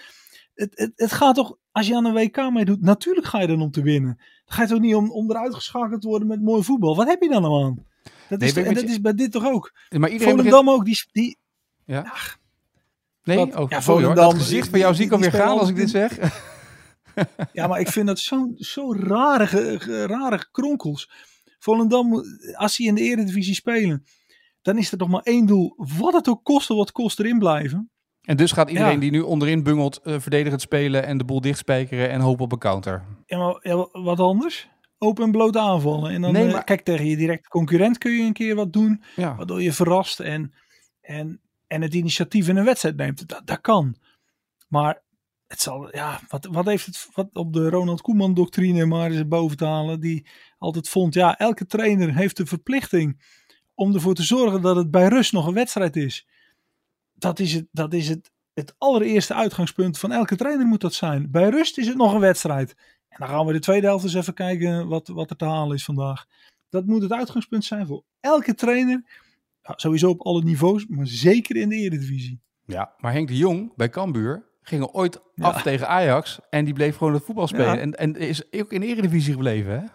Het, 0.53 0.71
het, 0.77 0.91
het 0.95 1.11
gaat 1.11 1.35
toch, 1.35 1.57
als 1.71 1.87
je 1.87 1.95
aan 1.95 2.05
een 2.05 2.13
WK 2.13 2.51
meedoet, 2.51 2.81
natuurlijk 2.81 3.25
ga 3.27 3.41
je 3.41 3.47
dan 3.47 3.61
om 3.61 3.71
te 3.71 3.81
winnen. 3.81 4.15
Dan 4.45 4.55
ga 4.55 4.61
je 4.61 4.67
toch 4.67 4.79
niet 4.79 4.95
om, 4.95 5.11
om 5.11 5.29
eruit 5.29 5.53
geschakeld 5.55 6.01
te 6.01 6.07
worden 6.07 6.27
met 6.27 6.41
mooi 6.41 6.63
voetbal. 6.63 6.95
Wat 6.95 7.07
heb 7.07 7.21
je 7.21 7.29
dan 7.29 7.41
nou 7.41 7.63
aan? 7.63 7.85
Dat, 8.29 8.39
Nee, 8.39 8.49
is, 8.49 8.55
en 8.55 8.73
dat 8.73 8.83
je- 8.83 8.89
is 8.89 9.01
bij 9.01 9.13
dit 9.13 9.31
toch 9.31 9.45
ook. 9.45 9.71
Maar 9.89 10.09
iedereen 10.09 10.35
begint... 10.35 10.53
Volendam 10.55 10.69
ook, 10.69 10.85
die, 10.85 11.05
die, 11.11 11.37
Ja? 11.85 12.13
Nee? 13.23 13.37
Wat? 13.37 13.47
Oh, 13.47 13.53
Ja, 13.69 13.75
hoor. 13.75 13.81
Volendam, 13.81 14.15
Dat 14.15 14.33
gezicht 14.33 14.69
van 14.69 14.79
jou 14.79 14.95
zie 14.95 15.05
ik 15.05 15.11
alweer 15.11 15.31
gaan 15.31 15.57
als 15.59 15.69
ik 15.69 15.75
dit 15.75 15.89
zeg. 15.89 16.17
Ja, 17.53 17.67
maar 17.67 17.79
ik 17.79 17.87
vind 17.87 18.07
dat 18.07 18.19
zo'n 18.19 18.53
zo 18.57 18.93
rare, 18.93 19.77
rare 20.07 20.47
kronkels. 20.51 21.11
Volendam, 21.59 22.23
als 22.53 22.75
die 22.75 22.87
in 22.87 22.95
de 22.95 23.01
eredivisie 23.01 23.53
spelen, 23.55 24.05
dan 24.61 24.77
is 24.77 24.91
er 24.91 24.97
toch 24.97 25.07
maar 25.09 25.21
één 25.21 25.45
doel. 25.45 25.73
Wat 25.97 26.13
het 26.13 26.27
ook 26.27 26.43
kost, 26.43 26.67
wat 26.67 26.91
kost 26.91 27.19
erin 27.19 27.39
blijven. 27.39 27.90
En 28.21 28.37
dus 28.37 28.51
gaat 28.51 28.69
iedereen 28.69 28.93
Ja. 28.93 28.99
die 28.99 29.11
nu 29.11 29.19
onderin 29.19 29.63
bungelt 29.63 29.97
eh, 29.97 30.19
verdedigend 30.19 30.61
spelen 30.61 31.05
en 31.05 31.17
de 31.17 31.23
boel 31.23 31.41
dichtspijkeren 31.41 32.09
en 32.09 32.21
hopen 32.21 32.43
op 32.43 32.51
een 32.51 32.57
counter. 32.59 33.03
Ja, 33.25 33.37
maar 33.37 33.59
ja, 33.61 33.87
wat 33.91 34.19
anders? 34.19 34.69
Open 34.97 35.23
en 35.23 35.31
bloot 35.31 35.57
aanvallen. 35.57 36.11
En 36.11 36.21
dan, 36.21 36.31
Nee, 36.31 36.53
eh, 36.53 36.63
kijk, 36.63 36.81
tegen 36.81 37.05
je 37.05 37.17
directe 37.17 37.49
concurrent 37.49 37.97
kun 37.97 38.11
je 38.11 38.23
een 38.23 38.33
keer 38.33 38.55
wat 38.55 38.73
doen. 38.73 39.03
Ja. 39.15 39.35
Waardoor 39.35 39.61
je 39.61 39.73
verrast 39.73 40.19
en, 40.19 40.53
en, 41.01 41.41
en 41.67 41.81
het 41.81 41.93
initiatief 41.93 42.47
in 42.47 42.57
een 42.57 42.65
wedstrijd 42.65 42.95
neemt. 42.95 43.27
Dat, 43.27 43.41
dat 43.45 43.61
kan. 43.61 43.95
Maar 44.67 45.01
het 45.47 45.61
zal, 45.61 45.95
ja, 45.95 46.19
wat, 46.27 46.45
wat 46.51 46.65
heeft 46.65 46.85
het 46.85 47.09
wat 47.13 47.29
op 47.33 47.53
de 47.53 47.69
Ronald 47.69 48.01
Koeman 48.01 48.33
doctrine 48.33 48.85
maar 48.85 49.11
eens 49.11 49.27
boven 49.27 49.57
te 49.57 49.65
halen. 49.65 49.99
Die 49.99 50.27
altijd 50.57 50.89
vond, 50.89 51.13
ja, 51.13 51.37
elke 51.37 51.65
trainer 51.65 52.15
heeft 52.15 52.37
de 52.37 52.45
verplichting 52.45 53.21
om 53.73 53.93
ervoor 53.93 54.13
te 54.13 54.23
zorgen 54.23 54.61
dat 54.61 54.75
het 54.75 54.91
bij 54.91 55.07
rust 55.07 55.33
nog 55.33 55.47
een 55.47 55.53
wedstrijd 55.53 55.95
is. 55.95 56.27
Dat 57.21 57.39
is 57.39 57.53
het, 57.53 57.67
dat 57.71 57.93
is 57.93 58.09
het, 58.09 58.31
het 58.53 58.75
allereerste 58.77 59.33
uitgangspunt 59.33 59.97
van 59.99 60.11
elke 60.11 60.35
trainer 60.35 60.65
moet 60.65 60.81
dat 60.81 60.93
zijn. 60.93 61.31
Bij 61.31 61.49
rust 61.49 61.77
is 61.77 61.87
het 61.87 61.97
nog 61.97 62.13
een 62.13 62.19
wedstrijd. 62.19 62.75
En 63.09 63.17
dan 63.19 63.27
gaan 63.27 63.45
we 63.45 63.53
de 63.53 63.59
tweede 63.59 63.87
helft 63.87 64.03
eens 64.03 64.13
even 64.13 64.33
kijken 64.33 64.87
wat, 64.87 65.07
wat 65.07 65.29
er 65.29 65.35
te 65.35 65.45
halen 65.45 65.75
is 65.75 65.83
vandaag. 65.85 66.25
Dat 66.69 66.85
moet 66.85 67.01
het 67.01 67.11
uitgangspunt 67.13 67.65
zijn 67.65 67.87
voor 67.87 68.03
elke 68.19 68.53
trainer. 68.55 69.03
Ja, 69.61 69.73
sowieso 69.75 70.09
op 70.09 70.21
alle 70.21 70.43
niveaus, 70.43 70.85
maar 70.87 71.07
zeker 71.07 71.55
in 71.55 71.69
de 71.69 71.75
Eredivisie. 71.75 72.39
ja. 72.65 72.93
Maar 72.97 73.11
Henk 73.13 73.27
de 73.27 73.37
Jong 73.37 73.73
bij 73.75 73.89
Cambuur 73.89 74.43
ging 74.61 74.83
ooit 74.83 75.21
Ja. 75.35 75.45
af 75.45 75.61
tegen 75.61 75.87
Ajax 75.87 76.39
en 76.49 76.65
die 76.65 76.73
bleef 76.73 76.95
gewoon 76.97 77.13
het 77.13 77.23
voetbal 77.23 77.47
spelen. 77.47 77.65
Ja. 77.73 77.77
En, 77.79 77.93
en 77.97 78.15
is 78.15 78.51
ook 78.53 78.71
in 78.73 78.81
de 78.81 78.87
Eredivisie 78.87 79.33
gebleven, 79.33 79.79
hè? 79.79 79.85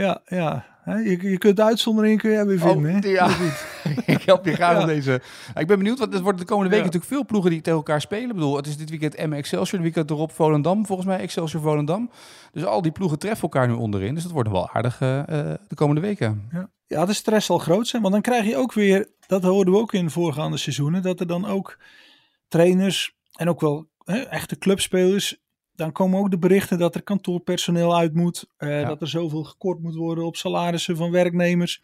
Ja, 0.00 0.22
ja. 0.24 0.73
Hè, 0.84 0.94
Je, 0.94 1.30
je 1.30 1.38
kunt 1.38 1.56
de 1.56 1.62
uitzondering 1.64 2.20
kun 2.20 2.30
je 2.30 2.46
weer 2.46 2.58
vinden. 2.58 2.90
hè? 2.90 2.96
Oh, 2.96 3.04
ja. 3.12 3.28
ik 4.14 4.22
help 4.22 4.44
je 4.44 4.52
graag 4.54 4.72
Ja. 4.76 4.80
op 4.80 4.86
deze. 4.86 5.20
Ik 5.54 5.66
ben 5.66 5.78
benieuwd, 5.78 5.98
want 5.98 6.12
het 6.12 6.22
wordt 6.22 6.38
de 6.38 6.44
komende 6.44 6.70
weken 6.70 6.84
Ja. 6.86 6.92
natuurlijk 6.92 7.12
veel 7.20 7.24
ploegen 7.24 7.50
die 7.50 7.60
tegen 7.60 7.78
elkaar 7.78 8.00
spelen. 8.00 8.28
Ik 8.28 8.34
bedoel, 8.34 8.56
het 8.56 8.66
is 8.66 8.76
dit 8.76 8.90
weekend 8.90 9.14
Emmen 9.14 9.38
Excelsior, 9.38 9.78
de 9.78 9.84
weekend 9.84 10.10
erop 10.10 10.32
Volendam, 10.32 10.86
volgens 10.86 11.08
mij 11.08 11.18
Excelsior 11.18 11.62
Volendam. 11.62 12.10
Dus 12.52 12.64
al 12.64 12.82
die 12.82 12.92
ploegen 12.92 13.18
treffen 13.18 13.42
elkaar 13.42 13.66
nu 13.68 13.74
onderin. 13.74 14.14
Dus 14.14 14.22
dat 14.22 14.32
wordt 14.32 14.50
wel 14.50 14.68
aardig 14.70 15.00
eh, 15.00 15.18
eh, 15.18 15.26
de 15.68 15.74
komende 15.74 16.00
weken. 16.00 16.48
Ja. 16.52 16.68
ja, 16.86 17.04
de 17.06 17.12
stress 17.12 17.46
zal 17.46 17.58
groot 17.58 17.86
zijn. 17.88 18.02
Want 18.02 18.14
dan 18.14 18.22
krijg 18.22 18.44
je 18.46 18.56
ook 18.56 18.72
weer, 18.72 19.08
dat 19.26 19.42
hoorden 19.42 19.74
we 19.74 19.80
ook 19.80 19.92
in 19.92 20.10
voorgaande 20.10 20.56
seizoenen, 20.56 21.02
dat 21.02 21.20
er 21.20 21.26
dan 21.26 21.46
ook 21.46 21.78
trainers 22.48 23.14
en 23.32 23.48
ook 23.48 23.60
wel 23.60 23.88
hè, 24.04 24.18
echte 24.18 24.58
clubspelers, 24.58 25.42
dan 25.74 25.92
komen 25.92 26.18
ook 26.18 26.30
de 26.30 26.38
berichten 26.38 26.78
dat 26.78 26.94
er 26.94 27.02
kantoorpersoneel 27.02 27.96
uit 27.96 28.14
moet. 28.14 28.46
eh, 28.56 28.80
Ja. 28.80 28.88
Dat 28.88 29.00
er 29.00 29.08
zoveel 29.08 29.44
gekort 29.44 29.80
moet 29.80 29.94
worden 29.94 30.24
op 30.24 30.36
salarissen 30.36 30.96
van 30.96 31.10
werknemers. 31.10 31.82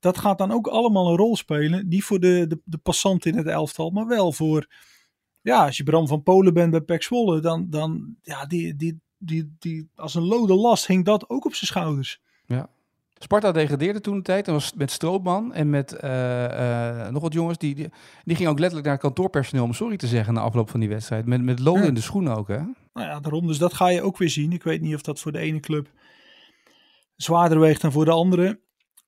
Dat 0.00 0.18
gaat 0.18 0.38
dan 0.38 0.52
ook 0.52 0.66
allemaal 0.66 1.08
een 1.10 1.16
rol 1.16 1.36
spelen. 1.36 1.88
Niet 1.88 2.04
voor 2.04 2.20
de, 2.20 2.44
de, 2.48 2.60
de 2.64 2.78
passant 2.78 3.26
in 3.26 3.36
het 3.36 3.46
elftal, 3.46 3.90
maar 3.90 4.06
wel 4.06 4.32
voor... 4.32 4.66
Ja, 5.40 5.64
als 5.64 5.76
je 5.76 5.82
Bram 5.82 6.06
van 6.08 6.22
Polen 6.22 6.54
bent 6.54 6.70
bij 6.70 6.80
Pek 6.80 7.02
Zwolle, 7.02 7.40
dan, 7.40 7.66
dan 7.70 8.16
ja, 8.22 8.46
die, 8.46 8.76
die, 8.76 9.00
die, 9.18 9.56
die, 9.58 9.88
als 9.94 10.14
een 10.14 10.22
lode 10.24 10.54
last 10.54 10.86
hing 10.86 11.04
dat 11.04 11.28
ook 11.30 11.44
op 11.44 11.54
zijn 11.54 11.66
schouders. 11.70 12.20
Sparta 13.22 13.52
degradeerde 13.52 14.00
toen 14.00 14.16
de 14.16 14.22
tijd. 14.22 14.46
En 14.46 14.52
was 14.52 14.72
met 14.74 14.90
Strootman 14.90 15.54
en 15.54 15.70
met 15.70 15.92
eh, 15.92 17.04
eh, 17.04 17.12
nog 17.12 17.22
wat 17.22 17.32
jongens. 17.32 17.58
Die, 17.58 17.74
die, 17.74 17.88
die 18.24 18.36
gingen 18.36 18.50
ook 18.50 18.58
letterlijk 18.58 18.86
naar 18.86 18.96
het 18.96 19.04
kantoorpersoneel 19.04 19.64
om 19.64 19.72
sorry 19.72 19.96
te 19.96 20.06
zeggen 20.06 20.34
na 20.34 20.40
afloop 20.40 20.70
van 20.70 20.80
die 20.80 20.88
wedstrijd. 20.88 21.26
Met, 21.26 21.42
met 21.42 21.58
loon 21.58 21.78
Ja. 21.80 21.86
in 21.86 21.94
de 21.94 22.00
schoenen 22.00 22.36
ook, 22.36 22.48
hè? 22.48 22.58
Nou 22.92 23.06
ja, 23.08 23.20
daarom. 23.20 23.46
Dus 23.46 23.58
dat 23.58 23.74
ga 23.74 23.88
je 23.88 24.02
ook 24.02 24.16
weer 24.18 24.30
zien. 24.30 24.52
Ik 24.52 24.62
weet 24.62 24.80
niet 24.80 24.94
of 24.94 25.02
dat 25.02 25.20
voor 25.20 25.32
de 25.32 25.38
ene 25.38 25.60
club 25.60 25.90
zwaarder 27.16 27.60
weegt 27.60 27.80
dan 27.80 27.92
voor 27.92 28.04
de 28.04 28.10
andere. 28.10 28.60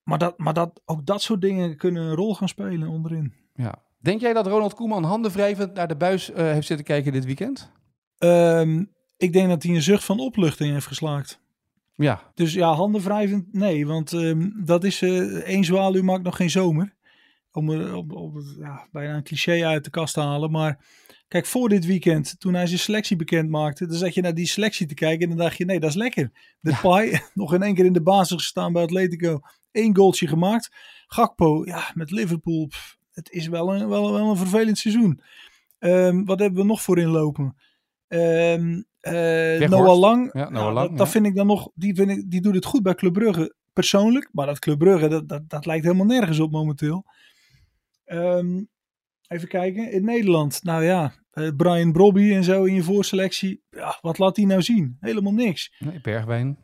Maar, 0.02 0.18
dat, 0.18 0.38
maar 0.38 0.54
dat, 0.54 0.80
ook 0.84 1.06
dat 1.06 1.22
soort 1.22 1.40
dingen 1.40 1.76
kunnen 1.76 2.02
een 2.02 2.14
rol 2.14 2.34
gaan 2.34 2.48
spelen 2.48 2.88
onderin. 2.88 3.34
Ja. 3.54 3.74
Denk 3.98 4.20
jij 4.20 4.32
dat 4.32 4.46
Ronald 4.46 4.74
Koeman 4.74 5.04
handen 5.04 5.30
wrijvend 5.32 5.74
naar 5.74 5.88
de 5.88 5.96
buis 5.96 6.30
eh, 6.30 6.44
heeft 6.44 6.66
zitten 6.66 6.86
kijken 6.86 7.12
dit 7.12 7.24
weekend? 7.24 7.72
Ehm, 8.18 8.84
ik 9.16 9.32
denk 9.32 9.48
dat 9.48 9.62
hij 9.62 9.74
een 9.74 9.82
zucht 9.82 10.04
van 10.04 10.20
opluchting 10.20 10.72
heeft 10.72 10.86
geslaakt. 10.86 11.42
Ja, 11.96 12.32
Dus 12.34 12.52
ja, 12.52 12.72
handen 12.72 13.00
wrijvend, 13.00 13.52
nee. 13.52 13.86
Want 13.86 14.12
ehm, 14.12 14.50
dat 14.64 14.84
is 14.84 15.02
eh 15.02 15.34
één 15.34 15.64
zwaluw 15.64 16.02
maakt 16.02 16.22
nog 16.22 16.36
geen 16.36 16.50
zomer. 16.50 16.94
Om 17.52 17.70
er 17.70 17.94
op, 17.94 18.12
op 18.12 18.34
het, 18.34 18.56
ja, 18.58 18.88
bijna 18.92 19.14
een 19.14 19.22
cliché 19.22 19.66
uit 19.66 19.84
de 19.84 19.90
kast 19.90 20.14
te 20.14 20.20
halen. 20.20 20.50
Maar 20.50 20.84
kijk, 21.28 21.46
voor 21.46 21.68
dit 21.68 21.86
weekend, 21.86 22.40
toen 22.40 22.54
hij 22.54 22.66
zijn 22.66 22.78
selectie 22.78 23.16
bekend 23.16 23.50
maakte, 23.50 23.86
dan 23.86 23.96
zat 23.96 24.14
je 24.14 24.20
naar 24.20 24.34
die 24.34 24.46
selectie 24.46 24.86
te 24.86 24.94
kijken 24.94 25.22
en 25.22 25.36
dan 25.36 25.44
dacht 25.44 25.56
je, 25.56 25.64
nee, 25.64 25.80
dat 25.80 25.90
is 25.90 25.96
lekker. 25.96 26.56
De 26.60 26.78
Pai, 26.82 27.20
nog 27.34 27.54
in 27.54 27.62
één 27.62 27.74
keer 27.74 27.84
in 27.84 27.92
de 27.92 28.02
basis 28.02 28.36
gestaan 28.36 28.72
bij 28.72 28.82
Atletico. 28.82 29.40
Eén 29.72 29.96
goaltje 29.96 30.26
gemaakt. 30.26 30.70
Gakpo, 31.06 31.64
ja, 31.64 31.90
met 31.94 32.10
Liverpool. 32.10 32.66
pff, 32.66 32.98
het 33.12 33.30
is 33.30 33.48
wel 33.48 33.74
een, 33.74 33.88
wel, 33.88 34.12
wel 34.12 34.30
een 34.30 34.36
vervelend 34.36 34.78
seizoen. 34.78 35.20
Ehm, 35.78 36.24
wat 36.24 36.38
hebben 36.38 36.60
we 36.60 36.66
nog 36.66 36.82
voor 36.82 36.98
inlopen? 36.98 37.56
Ehm 38.08 38.80
eh 39.04 39.68
Noah 39.68 39.98
Lang. 39.98 40.30
Ja, 40.32 40.50
Noah 40.50 40.66
Ja, 40.66 40.72
Lang, 40.72 40.96
dat, 40.96 41.08
vind 41.08 41.26
ik 41.26 41.34
dan 41.34 41.46
nog, 41.46 41.70
die, 41.74 41.94
vind 41.94 42.10
ik, 42.10 42.30
die 42.30 42.40
doet 42.40 42.54
het 42.54 42.64
goed 42.64 42.82
bij 42.82 42.94
Club 42.94 43.12
Brugge 43.12 43.54
persoonlijk. 43.72 44.28
Maar 44.32 44.46
dat 44.46 44.58
Club 44.58 44.78
Brugge, 44.78 45.08
dat, 45.08 45.28
dat, 45.28 45.48
dat 45.48 45.66
lijkt 45.66 45.84
helemaal 45.84 46.06
nergens 46.06 46.40
op 46.40 46.50
momenteel. 46.50 47.04
Ehm, 48.04 48.62
even 49.26 49.48
kijken, 49.48 49.92
in 49.92 50.04
Nederland, 50.04 50.62
nou 50.62 50.84
ja, 50.84 51.12
eh, 51.30 51.48
Brian 51.56 51.92
Brobby 51.92 52.32
en 52.32 52.44
zo 52.44 52.64
in 52.64 52.74
je 52.74 52.82
voorselectie. 52.82 53.62
Ja, 53.70 53.98
wat 54.00 54.18
laat 54.18 54.34
die 54.34 54.46
nou 54.46 54.62
zien? 54.62 54.96
Helemaal 55.00 55.32
niks. 55.32 55.74
nee, 55.78 56.00
Bergwijn. 56.00 56.58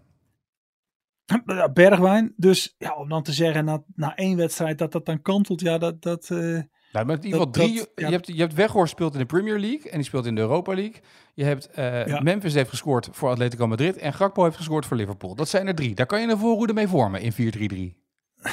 Bergwijn, 1.73 2.32
dus 2.37 2.75
ja, 2.78 2.94
om 2.94 3.09
dan 3.09 3.23
te 3.23 3.32
zeggen 3.32 3.64
na, 3.64 3.85
na 3.94 4.16
één 4.16 4.37
wedstrijd 4.37 4.78
dat 4.78 4.92
dat 4.92 5.06
dan 5.06 5.23
kantelt, 5.23 5.61
ja, 5.61 5.78
dat... 5.78 6.02
dat 6.02 6.30
eh, 6.30 6.61
Nou, 6.92 7.06
maar 7.06 7.16
in 7.16 7.25
ieder 7.25 7.38
geval 7.38 7.52
Dat- 7.52 7.62
drie. 7.62 7.76
dat- 7.76 7.90
ja. 7.94 8.06
je, 8.06 8.12
hebt, 8.12 8.26
je 8.26 8.35
hebt 8.40 8.54
Weghorst 8.54 8.92
speelt 8.92 9.12
in 9.12 9.18
de 9.18 9.26
Premier 9.26 9.59
League 9.59 9.90
en 9.90 9.97
die 9.97 10.06
speelt 10.06 10.26
in 10.26 10.35
de 10.35 10.40
Europa 10.40 10.75
League. 10.75 11.00
Je 11.35 11.44
hebt 11.44 11.70
eh, 11.70 12.06
Ja. 12.06 12.20
Memphis 12.20 12.54
heeft 12.54 12.70
gescoord 12.70 13.09
voor 13.12 13.30
Atletico 13.30 13.66
Madrid 13.66 13.97
en 13.97 14.12
Gakpo 14.12 14.44
heeft 14.44 14.56
gescoord 14.56 14.87
voor 14.87 14.97
Liverpool. 14.97 15.35
Dat 15.35 15.49
zijn 15.49 15.66
er 15.66 15.75
drie. 15.75 15.94
Daar 15.94 16.06
kan 16.06 16.20
je 16.20 16.28
een 16.28 16.38
voorhoede 16.38 16.73
mee 16.73 16.88
vormen 16.88 17.20
in 17.20 17.32
4-3-3. 17.32 17.97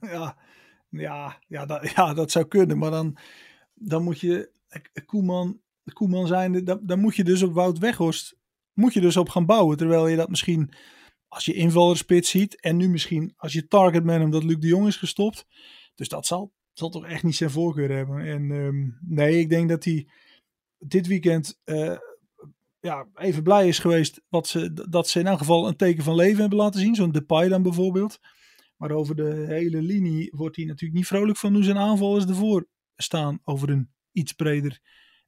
ja, 0.00 0.36
ja, 0.88 1.38
ja, 1.48 1.66
dat, 1.66 1.90
ja, 1.90 2.14
dat 2.14 2.30
zou 2.30 2.44
kunnen. 2.44 2.78
Maar 2.78 2.90
dan, 2.90 3.16
dan 3.74 4.02
moet 4.02 4.20
je 4.20 4.50
Koeman, 5.06 5.60
Koeman 5.92 6.26
zijn, 6.26 6.64
dan, 6.64 6.80
dan 6.82 6.98
moet 7.00 7.16
je 7.16 7.24
dus 7.24 7.42
op 7.42 7.54
Wout 7.54 7.78
Weghorst 7.78 8.36
moet 8.72 8.92
je 8.94 9.00
dus 9.00 9.16
op 9.16 9.28
gaan 9.28 9.46
bouwen. 9.46 9.76
Terwijl 9.76 10.06
je 10.08 10.16
dat 10.16 10.28
misschien 10.28 10.72
als 11.28 11.44
je 11.44 11.52
invaller 11.52 11.96
spits 11.96 12.30
ziet 12.30 12.60
en 12.60 12.76
nu 12.76 12.88
misschien 12.88 13.32
als 13.36 13.52
je 13.52 13.66
targetman 13.66 14.22
omdat 14.22 14.44
Luc 14.44 14.56
de 14.58 14.66
Jong 14.66 14.86
is 14.86 14.96
gestopt. 14.96 15.46
Dus 15.94 16.08
dat 16.08 16.26
zal, 16.26 16.52
zal 16.78 16.88
toch 16.88 17.06
echt 17.06 17.22
niet 17.22 17.36
zijn 17.36 17.50
voorkeur 17.50 17.90
hebben. 17.90 18.18
En 18.26 18.50
ehm, 18.50 19.14
nee, 19.14 19.38
ik 19.38 19.48
denk 19.48 19.68
dat 19.68 19.84
hij 19.84 20.08
dit 20.78 21.06
weekend 21.06 21.60
eh, 21.64 21.96
ja, 22.80 23.06
even 23.14 23.42
blij 23.42 23.68
is 23.68 23.78
geweest 23.78 24.22
wat 24.28 24.46
ze, 24.46 24.86
dat 24.88 25.08
ze 25.08 25.20
in 25.20 25.26
elk 25.26 25.38
geval 25.38 25.68
een 25.68 25.76
teken 25.76 26.04
van 26.04 26.14
leven 26.14 26.40
hebben 26.40 26.58
laten 26.58 26.80
zien. 26.80 26.94
Zo'n 26.94 27.12
Depay 27.12 27.48
dan 27.48 27.62
bijvoorbeeld. 27.62 28.18
Maar 28.76 28.90
over 28.90 29.16
de 29.16 29.44
hele 29.48 29.82
linie 29.82 30.32
wordt 30.36 30.56
hij 30.56 30.64
natuurlijk 30.64 30.98
niet 30.98 31.06
vrolijk 31.06 31.38
van 31.38 31.54
hoe 31.54 31.64
zijn 31.64 31.78
aanvallers 31.78 32.26
ervoor 32.26 32.66
staan. 32.96 33.40
Over 33.44 33.70
een 33.70 33.90
iets 34.12 34.32
breder, 34.32 34.80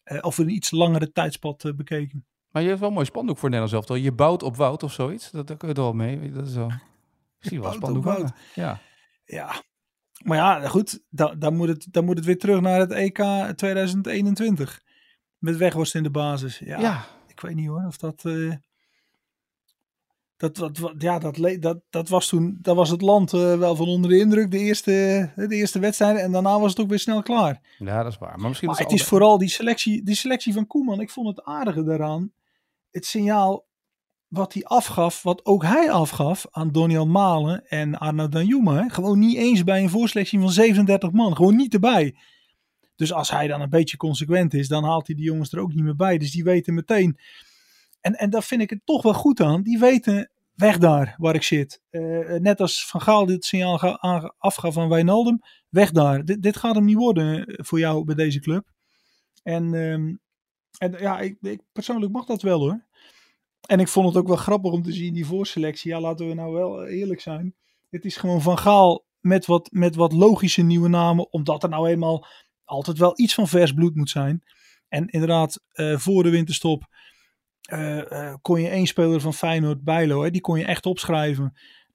uh, 0.05 0.19
of 0.21 0.39
een 0.39 0.49
iets 0.49 0.71
langere 0.71 1.13
tijdspad 1.13 1.65
uh, 1.65 1.73
bekeken. 1.73 2.27
Maar 2.49 2.63
je 2.63 2.69
hebt 2.69 2.81
wel 2.81 2.89
een 2.89 2.95
mooi 2.95 3.07
spandoek 3.07 3.39
voor 3.39 3.51
Nederland 3.51 3.87
zelf. 3.87 4.01
Je 4.01 4.13
bouwt 4.13 4.43
op 4.43 4.57
woud 4.57 4.83
of 4.83 4.93
zoiets. 4.93 5.31
Dat, 5.31 5.47
daar 5.47 5.57
kun 5.57 5.69
je 5.69 5.75
er 5.75 5.81
wel 5.81 5.93
mee. 5.93 6.33
Dat 6.33 6.47
is 6.47 6.55
wel... 6.55 6.73
Zie 7.39 7.61
wel 7.61 7.73
spandoek. 7.73 8.25
Ja. 8.55 8.81
ja, 9.25 9.63
maar 10.25 10.37
ja, 10.37 10.69
goed. 10.69 11.03
Dan, 11.11 11.39
dan, 11.39 11.57
moet 11.57 11.69
het, 11.69 11.87
dan 11.91 12.05
moet 12.05 12.17
het 12.17 12.27
weer 12.27 12.39
terug 12.39 12.61
naar 12.61 12.81
het 12.81 12.93
EK 12.93 13.19
2021. 13.57 14.83
Met 15.39 15.57
Weghorst 15.57 15.95
in 15.95 16.03
de 16.03 16.11
basis. 16.11 16.59
Ja, 16.59 16.81
ja. 16.81 17.07
ik 17.27 17.41
weet 17.41 17.55
niet 17.55 17.69
hoor 17.69 17.85
of 17.87 17.97
dat... 17.97 18.25
Uh, 18.27 18.55
dat, 20.37 20.57
dat, 20.57 20.95
ja, 20.99 21.19
dat, 21.19 21.37
dat, 21.61 21.81
dat 21.91 22.09
was 22.09 22.29
toen, 22.29 22.59
dat 22.61 22.77
was 22.77 22.91
het 22.91 23.01
land 23.01 23.33
uh, 23.33 23.59
wel 23.59 23.77
van 23.77 23.89
onder 23.89 24.11
de 24.11 24.19
indruk, 24.19 24.51
de 24.51 24.59
eerste, 24.59 25.31
de 25.35 25.55
eerste 25.55 25.79
wedstrijden. 25.79 26.23
En 26.23 26.33
daarna 26.33 26.61
was 26.61 26.71
het 26.71 26.81
ook 26.81 26.89
weer 26.89 26.99
snel 26.99 27.23
klaar. 27.23 27.61
Ja, 27.79 28.03
dat 28.03 28.13
is 28.13 28.19
waar. 28.19 28.39
Maar, 28.39 28.49
misschien 28.49 28.69
maar 28.69 28.79
het 28.79 28.93
is 28.93 29.05
vooral 29.05 29.39
die 29.39 29.49
selectie, 29.49 30.03
die 30.03 30.15
selectie 30.15 30.53
van 30.53 30.67
Koeman. 30.67 31.01
Ik 31.01 31.11
vond 31.11 31.37
het 31.37 31.45
aardige 31.45 31.85
daaraan. 31.85 32.33
Het 32.91 33.07
signaal 33.07 33.68
wat 34.29 34.53
hij 34.53 34.65
afgaf, 34.65 35.23
wat 35.23 35.45
ook 35.45 35.63
hij 35.63 35.91
afgaf 35.91 36.47
aan 36.51 36.73
Doniel 36.73 37.07
Malen 37.07 37.67
en 37.69 37.99
Arno 37.99 38.29
Danjuma. 38.29 38.89
Gewoon 38.89 39.19
niet 39.19 39.37
eens 39.37 39.65
bij 39.65 39.83
een 39.83 39.91
voorselectie 39.91 40.41
van 40.41 40.51
37 40.51 41.11
man. 41.11 41.37
Gewoon 41.37 41.57
niet 41.57 41.75
erbij. 41.75 42.17
Dus 42.97 43.13
als 43.13 43.31
hij 43.31 43.47
dan 43.47 43.61
een 43.61 43.71
beetje 43.71 43.97
consequent 43.97 44.55
is, 44.55 44.69
dan 44.69 44.85
haalt 44.85 45.07
hij 45.07 45.17
die 45.17 45.25
jongens 45.25 45.53
er 45.53 45.61
ook 45.61 45.75
niet 45.75 45.85
meer 45.85 45.97
bij. 45.97 46.19
Dus 46.19 46.31
die 46.31 46.45
weten 46.45 46.75
meteen. 46.75 47.19
En, 48.01 48.15
en 48.15 48.31
daar 48.31 48.43
vind 48.43 48.61
ik 48.61 48.71
het 48.71 48.81
toch 48.85 49.03
wel 49.03 49.15
goed 49.15 49.41
aan. 49.41 49.63
Die 49.63 49.79
weten 49.79 50.31
weg 50.55 50.79
daar 50.79 51.15
waar 51.19 51.35
ik 51.35 51.43
zit. 51.43 51.83
Uh, 51.91 52.39
net 52.39 52.61
als 52.61 52.87
Van 52.87 53.01
Gaal 53.01 53.27
dit 53.27 53.45
signaal 53.45 53.99
afgaf 54.39 54.75
van 54.75 54.89
Wijnaldum. 54.89 55.41
Weg 55.69 55.91
daar. 55.91 56.25
Dit 56.25 56.57
gaat 56.57 56.75
hem 56.75 56.85
niet 56.85 56.97
worden 56.97 57.45
voor 57.65 57.79
jou 57.79 58.05
bij 58.05 58.15
deze 58.15 58.41
club. 58.41 58.67
En, 59.43 59.75
um, 59.75 60.21
en 60.79 60.93
ja, 60.99 61.19
ik, 61.19 61.37
ik, 61.41 61.61
persoonlijk 61.73 62.13
mag 62.13 62.25
dat 62.27 62.43
wel 62.43 62.61
hoor. 62.61 62.87
En 63.67 63.81
ik 63.81 63.89
vond 63.89 64.07
het 64.07 64.17
ook 64.17 64.27
wel 64.27 64.37
grappig 64.37 64.73
om 64.73 64.83
te 64.83 64.93
zien, 64.93 65.15
die 65.15 65.27
voorselectie. 65.27 65.91
Ja, 65.91 66.01
laten 66.01 66.29
we 66.29 66.35
nou 66.35 66.53
wel 66.53 66.87
eerlijk 66.87 67.21
zijn. 67.21 67.55
Het 67.91 68.05
is 68.05 68.17
gewoon 68.17 68.43
Van 68.43 68.59
Gaal 68.59 69.07
met 69.21 69.47
wat, 69.47 69.69
met 69.73 69.95
wat 69.95 70.13
logische 70.13 70.63
nieuwe 70.63 70.89
namen. 70.89 71.33
Omdat 71.33 71.63
er 71.63 71.69
nou 71.69 71.89
eenmaal 71.89 72.27
altijd 72.65 72.99
wel 72.99 73.21
iets 73.21 73.35
van 73.35 73.49
vers 73.49 73.73
bloed 73.73 73.95
moet 73.95 74.11
zijn. 74.11 74.43
En 74.89 75.07
inderdaad, 75.07 75.61
uh, 75.75 75.99
voor 75.99 76.23
de 76.23 76.31
winterstop 76.31 76.87
uh, 77.73 77.97
uh, 77.97 78.35
kon 78.43 78.61
je 78.61 78.69
één 78.69 78.87
speler 78.87 79.21
van 79.21 79.35
Feyenoord, 79.35 79.85
Bijlo, 79.85 80.23
hè, 80.23 80.31
die 80.31 80.41
kon 80.41 80.59
je 80.59 80.65
echt 80.65 80.87
opschrijven. 80.87 81.53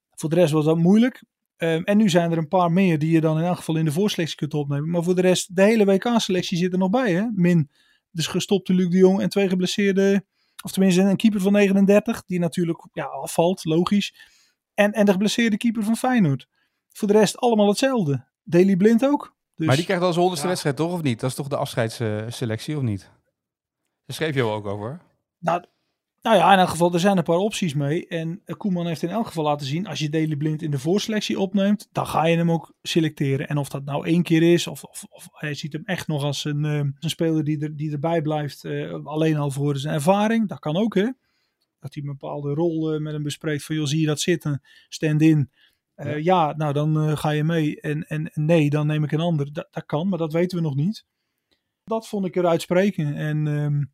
Voor 0.09 0.29
de 0.29 0.35
rest 0.35 0.51
was 0.51 0.65
dat 0.65 0.77
moeilijk. 0.77 1.23
Um, 1.57 1.83
en 1.83 1.97
nu 1.97 2.09
zijn 2.09 2.31
er 2.31 2.37
een 2.37 2.47
paar 2.47 2.71
meer 2.71 2.99
die 2.99 3.11
je 3.11 3.21
dan 3.21 3.37
in 3.37 3.43
elk 3.43 3.57
geval 3.57 3.75
in 3.75 3.85
de 3.85 3.91
voorselectie 3.91 4.37
kunt 4.37 4.53
opnemen. 4.53 4.89
Maar 4.89 5.03
voor 5.03 5.15
de 5.15 5.21
rest, 5.21 5.55
de 5.55 5.61
hele 5.61 5.85
WK-selectie 5.85 6.57
zit 6.57 6.71
er 6.71 6.77
nog 6.77 6.89
bij. 6.89 7.13
Hè? 7.13 7.25
Min 7.33 7.69
dus 8.11 8.27
gestopte 8.27 8.73
Luc 8.73 8.89
de 8.89 8.97
Jong 8.97 9.21
en 9.21 9.29
twee 9.29 9.49
geblesseerde 9.49 10.25
of 10.63 10.71
tenminste, 10.71 11.01
een 11.01 11.15
keeper 11.15 11.41
van 11.41 11.51
39, 11.51 12.23
die 12.25 12.39
natuurlijk 12.39 12.87
ja, 12.93 13.05
afvalt, 13.05 13.65
logisch. 13.65 14.15
En, 14.73 14.91
en 14.91 15.05
de 15.05 15.11
geblesseerde 15.11 15.57
keeper 15.57 15.83
van 15.83 15.95
Feyenoord. 15.95 16.47
Voor 16.89 17.07
de 17.07 17.13
rest 17.13 17.37
allemaal 17.37 17.67
hetzelfde. 17.67 18.27
Daily 18.43 18.75
Blind 18.75 19.05
ook. 19.05 19.35
Dus, 19.55 19.67
maar 19.67 19.75
die 19.75 19.85
krijgt 19.85 20.03
al 20.03 20.07
zijn 20.07 20.19
honderdste 20.19 20.47
wedstrijd, 20.47 20.75
toch? 20.75 20.93
Of 20.93 21.01
niet? 21.01 21.19
Dat 21.19 21.29
is 21.29 21.35
toch 21.35 21.47
de 21.47 21.57
afscheidsselectie, 21.57 22.77
of 22.77 22.81
niet? 22.81 23.01
Daar 24.05 24.15
schreef 24.15 24.35
je 24.35 24.43
ook 24.43 24.65
over. 24.65 25.01
Nou, 25.39 25.63
nou 26.23 26.35
ja, 26.35 26.53
in 26.53 26.59
elk 26.59 26.69
geval, 26.69 26.93
er 26.93 26.99
zijn 26.99 27.17
een 27.17 27.23
paar 27.23 27.37
opties 27.37 27.73
mee. 27.73 28.07
En 28.07 28.41
Koeman 28.57 28.87
heeft 28.87 29.01
in 29.01 29.09
elk 29.09 29.27
geval 29.27 29.43
laten 29.43 29.67
zien, 29.67 29.87
als 29.87 29.99
je 29.99 30.09
Deli 30.09 30.37
Blind 30.37 30.61
in 30.61 30.71
de 30.71 30.79
voorselectie 30.79 31.39
opneemt, 31.39 31.89
dan 31.91 32.07
ga 32.07 32.25
je 32.25 32.37
hem 32.37 32.51
ook 32.51 32.73
selecteren. 32.81 33.47
En 33.47 33.57
of 33.57 33.69
dat 33.69 33.85
nou 33.85 34.05
één 34.05 34.23
keer 34.23 34.53
is, 34.53 34.67
of, 34.67 34.83
of, 34.83 35.05
of 35.09 35.27
hij 35.31 35.53
ziet 35.53 35.73
hem 35.73 35.81
echt 35.85 36.07
nog 36.07 36.23
als 36.23 36.45
een, 36.45 36.63
uh, 36.63 36.77
een 36.77 36.95
speler 36.99 37.43
die, 37.43 37.59
er, 37.59 37.75
die 37.75 37.91
erbij 37.91 38.21
blijft, 38.21 38.63
uh, 38.63 39.05
alleen 39.05 39.37
al 39.37 39.51
voor 39.51 39.77
zijn 39.77 39.93
ervaring. 39.93 40.47
Dat 40.47 40.59
kan 40.59 40.75
ook, 40.75 40.95
hè. 40.95 41.09
Dat 41.79 41.93
hij 41.93 42.03
een 42.03 42.17
bepaalde 42.17 42.53
rol 42.53 42.93
uh, 42.93 43.01
met 43.01 43.13
hem 43.13 43.23
bespreekt 43.23 43.63
van, 43.63 43.75
joh, 43.75 43.85
zie 43.85 43.99
je 43.99 44.05
dat 44.05 44.19
zitten? 44.19 44.61
Stand-in. 44.87 45.51
Ja. 45.95 46.15
ja. 46.15 46.53
nou 46.57 46.73
dan 46.73 47.17
ga 47.17 47.29
je 47.29 47.43
mee. 47.43 47.81
En, 47.81 48.07
en 48.07 48.31
nee, 48.33 48.69
dan 48.69 48.87
neem 48.87 49.03
ik 49.03 49.11
een 49.11 49.19
ander. 49.19 49.53
Dat, 49.53 49.67
dat 49.71 49.85
kan, 49.85 50.09
maar 50.09 50.19
dat 50.19 50.33
weten 50.33 50.57
we 50.57 50.63
nog 50.63 50.75
niet. 50.75 51.05
Dat 51.83 52.07
vond 52.07 52.25
ik 52.25 52.35
eruit 52.35 52.61
spreken. 52.61 53.15
En... 53.15 53.47
Um, 53.47 53.91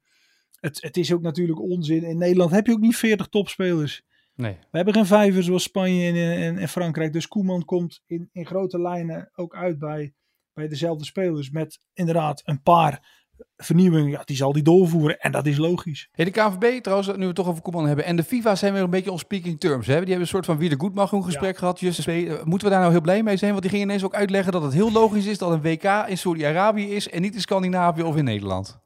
het, 0.60 0.82
het 0.82 0.98
is 0.98 1.13
ook 1.13 1.22
natuurlijk 1.22 1.62
onzin. 1.62 2.04
In 2.04 2.17
Nederland 2.17 2.52
heb 2.52 2.65
je 2.65 2.72
ook 2.72 2.80
niet 2.80 2.95
40 2.95 3.28
topspelers. 3.28 4.04
Nee. 4.36 4.58
We 4.72 4.78
hebben 4.78 4.93
geen 4.93 5.06
vijver 5.06 5.43
zoals 5.43 5.63
Spanje 5.63 6.08
en, 6.08 6.41
en, 6.41 6.58
en, 6.58 6.69
Frankrijk. 6.69 7.13
Dus 7.13 7.28
Koeman 7.28 7.65
komt 7.65 8.02
in, 8.06 8.30
in 8.32 8.45
grote 8.45 8.82
lijnen 8.82 9.30
ook 9.36 9.56
uit 9.56 9.80
bij, 9.80 10.13
bij 10.54 10.67
dezelfde 10.67 11.06
spelers. 11.06 11.50
Met 11.50 11.80
inderdaad 11.93 12.41
een 12.45 12.62
paar 12.62 13.19
vernieuwingen. 13.58 14.10
Ja, 14.10 14.22
die 14.26 14.36
zal 14.36 14.54
die 14.54 14.63
doorvoeren. 14.63 15.19
En 15.19 15.32
dat 15.32 15.45
is 15.45 15.58
logisch. 15.58 16.10
Hey, 16.12 16.26
de 16.26 16.32
KVB 16.32 16.82
trouwens, 16.82 17.08
nu 17.08 17.17
we 17.17 17.26
het 17.26 17.36
toch 17.36 17.48
over 17.48 17.62
Koeman 17.62 17.88
hebben. 17.88 18.06
En 18.06 18.15
de 18.15 18.24
FIFA 18.24 18.56
zijn 18.56 18.74
weer 18.74 18.82
een 18.82 18.89
beetje 18.89 19.12
on 19.12 19.19
speaking 19.19 19.60
terms. 19.60 19.88
Hè? 19.88 19.93
Die 19.93 20.04
hebben 20.04 20.22
een 20.22 20.28
soort 20.28 20.45
van 20.45 20.58
wie 20.58 20.69
de 20.69 20.80
goed 20.80 20.93
mag 20.93 21.12
een 21.12 21.24
gesprek 21.24 21.54
ja. 21.54 21.60
gehad. 21.60 21.80
Just, 21.80 22.08
moeten 22.43 22.67
we 22.67 22.74
daar 22.74 22.80
nou 22.80 22.91
heel 22.91 23.02
blij 23.02 23.24
mee 23.24 23.38
zijn? 23.38 23.52
Want 23.52 23.62
die 23.62 23.72
gingen 23.72 23.88
ineens 23.88 24.04
ook 24.04 24.15
uitleggen 24.15 24.52
dat 24.52 24.63
het 24.63 24.74
heel 24.74 24.91
logisch 24.91 25.26
is 25.26 25.38
dat 25.38 25.52
een 25.52 25.62
WK 25.62 26.06
in 26.08 26.17
Saudi-Arabië 26.17 26.95
is. 26.95 27.10
En 27.10 27.22
niet 27.22 27.34
in 27.34 27.41
Scandinavië 27.41 28.02
of 28.02 28.15
in 28.15 28.24
Nederland. 28.24 28.80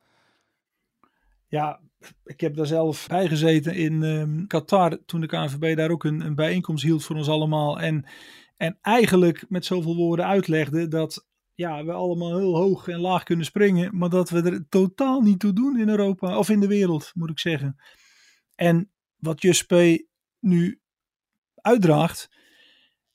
Ja, 1.53 1.79
ik 2.25 2.41
heb 2.41 2.55
daar 2.55 2.65
zelf 2.65 3.07
bij 3.07 3.27
gezeten 3.27 3.75
in 3.75 4.03
um, 4.03 4.47
Qatar 4.47 5.05
toen 5.05 5.21
de 5.21 5.27
KNVB 5.27 5.75
daar 5.75 5.89
ook 5.89 6.03
een, 6.03 6.21
een, 6.21 6.35
bijeenkomst 6.35 6.83
hield 6.83 7.03
voor 7.03 7.15
ons 7.15 7.29
allemaal. 7.29 7.79
En, 7.79 8.05
en 8.57 8.77
eigenlijk 8.81 9.45
met 9.49 9.65
zoveel 9.65 9.95
woorden 9.95 10.25
uitlegde 10.25 10.87
dat 10.87 11.27
ja, 11.53 11.85
we 11.85 11.91
allemaal 11.91 12.37
heel 12.37 12.55
hoog 12.55 12.87
en 12.87 12.99
laag 12.99 13.23
kunnen 13.23 13.45
springen, 13.45 13.97
maar 13.97 14.09
dat 14.09 14.29
we 14.29 14.41
er 14.41 14.65
totaal 14.69 15.21
niet 15.21 15.39
toe 15.39 15.53
doen 15.53 15.79
in 15.79 15.89
Europa 15.89 16.37
of 16.37 16.49
in 16.49 16.59
de 16.59 16.67
wereld, 16.67 17.11
moet 17.13 17.29
ik 17.29 17.39
zeggen. 17.39 17.75
En 18.55 18.91
wat 19.15 19.41
Juspe 19.41 20.07
nu 20.39 20.81
uitdraagt, 21.55 22.29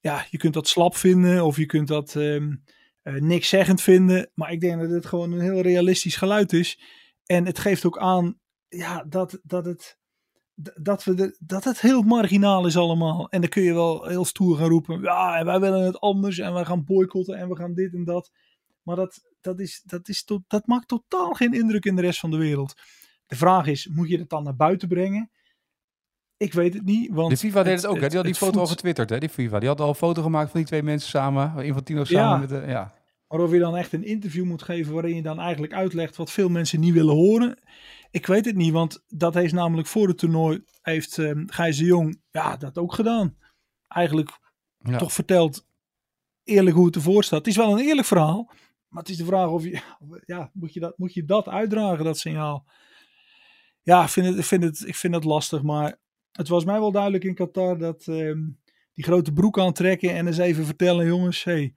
ja, 0.00 0.26
je 0.30 0.38
kunt 0.38 0.54
dat 0.54 0.68
slap 0.68 0.96
vinden 0.96 1.44
of 1.44 1.56
je 1.56 1.66
kunt 1.66 1.88
dat 1.88 2.14
um, 2.14 2.64
niks 3.02 3.48
zeggend 3.48 3.82
vinden, 3.82 4.30
maar 4.34 4.52
ik 4.52 4.60
denk 4.60 4.80
dat 4.80 4.90
het 4.90 5.06
gewoon 5.06 5.32
een 5.32 5.40
heel 5.40 5.60
realistisch 5.60 6.16
geluid 6.16 6.52
is. 6.52 6.78
En 7.28 7.46
het 7.46 7.58
geeft 7.58 7.84
ook 7.84 7.98
aan 7.98 8.40
ja, 8.68 9.04
dat, 9.04 9.40
dat, 9.42 9.64
het, 9.64 9.98
dat, 10.74 11.04
we 11.04 11.14
de, 11.14 11.36
dat 11.38 11.64
het 11.64 11.80
heel 11.80 12.02
marginaal 12.02 12.66
is 12.66 12.76
allemaal. 12.76 13.28
En 13.28 13.40
dan 13.40 13.50
kun 13.50 13.62
je 13.62 13.72
wel 13.74 14.06
heel 14.06 14.24
stoer 14.24 14.56
gaan 14.56 14.68
roepen. 14.68 15.00
Ja, 15.00 15.38
en 15.38 15.44
wij 15.44 15.60
willen 15.60 15.84
het 15.84 16.00
anders. 16.00 16.38
En 16.38 16.52
wij 16.52 16.64
gaan 16.64 16.84
boycotten. 16.84 17.38
En 17.38 17.48
we 17.48 17.56
gaan 17.56 17.74
dit 17.74 17.92
en 17.94 18.04
dat. 18.04 18.30
Maar 18.82 18.96
dat, 18.96 19.20
dat, 19.40 19.60
is, 19.60 19.82
dat, 19.84 20.08
is 20.08 20.24
to, 20.24 20.42
dat 20.46 20.66
maakt 20.66 20.88
totaal 20.88 21.32
geen 21.32 21.52
indruk 21.52 21.84
in 21.84 21.96
de 21.96 22.02
rest 22.02 22.20
van 22.20 22.30
de 22.30 22.36
wereld. 22.36 22.74
De 23.26 23.36
vraag 23.36 23.66
is, 23.66 23.86
moet 23.86 24.08
je 24.08 24.18
het 24.18 24.28
dan 24.28 24.42
naar 24.42 24.56
buiten 24.56 24.88
brengen? 24.88 25.30
Ik 26.36 26.52
weet 26.52 26.74
het 26.74 26.84
niet. 26.84 27.10
Want 27.12 27.30
de 27.30 27.36
FIFA 27.36 27.62
deed 27.62 27.76
het, 27.76 27.86
ook. 27.86 28.00
hè? 28.00 28.08
Die 28.08 28.16
had 28.16 28.26
die 28.26 28.34
foto 28.34 28.60
al 28.60 28.66
getwitterd. 28.66 29.10
Hè? 29.10 29.18
Die 29.18 29.28
FIFA. 29.28 29.58
Die 29.58 29.68
had 29.68 29.80
al 29.80 29.88
een 29.88 29.94
foto 29.94 30.22
gemaakt 30.22 30.50
van 30.50 30.60
die 30.60 30.68
twee 30.68 30.82
mensen 30.82 31.10
samen. 31.10 31.64
Infantino 31.64 32.04
samen 32.04 32.30
ja. 32.30 32.36
met 32.36 32.48
de... 32.48 32.70
Ja. 32.70 32.97
Maar 33.28 33.40
of 33.40 33.52
je 33.52 33.58
dan 33.58 33.76
echt 33.76 33.92
een 33.92 34.04
interview 34.04 34.44
moet 34.44 34.62
geven 34.62 34.92
waarin 34.92 35.14
je 35.14 35.22
dan 35.22 35.38
eigenlijk 35.40 35.72
uitlegt 35.72 36.16
wat 36.16 36.30
veel 36.30 36.48
mensen 36.48 36.80
niet 36.80 36.94
willen 36.94 37.14
horen. 37.14 37.58
Ik 38.10 38.26
weet 38.26 38.44
het 38.44 38.56
niet, 38.56 38.72
want 38.72 39.04
dat 39.08 39.34
heeft 39.34 39.52
namelijk 39.52 39.88
voor 39.88 40.08
het 40.08 40.18
toernooi, 40.18 40.62
heeft 40.82 41.16
um, 41.16 41.50
Gijs 41.50 41.76
de 41.76 41.84
Jong 41.84 42.20
ja, 42.30 42.56
dat 42.56 42.78
ook 42.78 42.94
gedaan. 42.94 43.36
Eigenlijk 43.88 44.38
ja. 44.78 44.98
toch 44.98 45.12
verteld 45.12 45.66
eerlijk 46.44 46.76
hoe 46.76 46.86
het 46.86 46.94
ervoor 46.94 47.24
staat. 47.24 47.38
Het 47.38 47.48
is 47.48 47.56
wel 47.56 47.72
een 47.72 47.84
eerlijk 47.84 48.06
verhaal, 48.06 48.50
maar 48.88 49.02
het 49.02 49.10
is 49.10 49.16
de 49.16 49.24
vraag 49.24 49.48
of 49.48 49.64
je, 49.64 49.80
ja, 50.26 50.50
moet 50.52 50.74
je 50.74 50.80
dat, 50.80 50.98
moet 50.98 51.14
je 51.14 51.24
dat 51.24 51.48
uitdragen, 51.48 52.04
dat 52.04 52.18
signaal? 52.18 52.66
Ja, 53.82 54.02
ik 54.02 54.08
vind 54.08 54.26
het, 54.26 54.38
ik 54.38 54.44
vind 54.44 54.62
het, 54.62 54.86
ik 54.86 54.96
vind 54.96 55.14
het 55.14 55.24
lastig, 55.24 55.62
maar 55.62 55.98
het 56.32 56.48
was 56.48 56.64
mij 56.64 56.78
wel 56.78 56.92
duidelijk 56.92 57.24
in 57.24 57.34
Qatar 57.34 57.78
dat 57.78 58.06
um, 58.06 58.60
die 58.92 59.04
grote 59.04 59.32
broek 59.32 59.58
aantrekken 59.58 60.14
en 60.14 60.26
eens 60.26 60.38
even 60.38 60.64
vertellen, 60.64 61.06
jongens, 61.06 61.44
hey, 61.44 61.74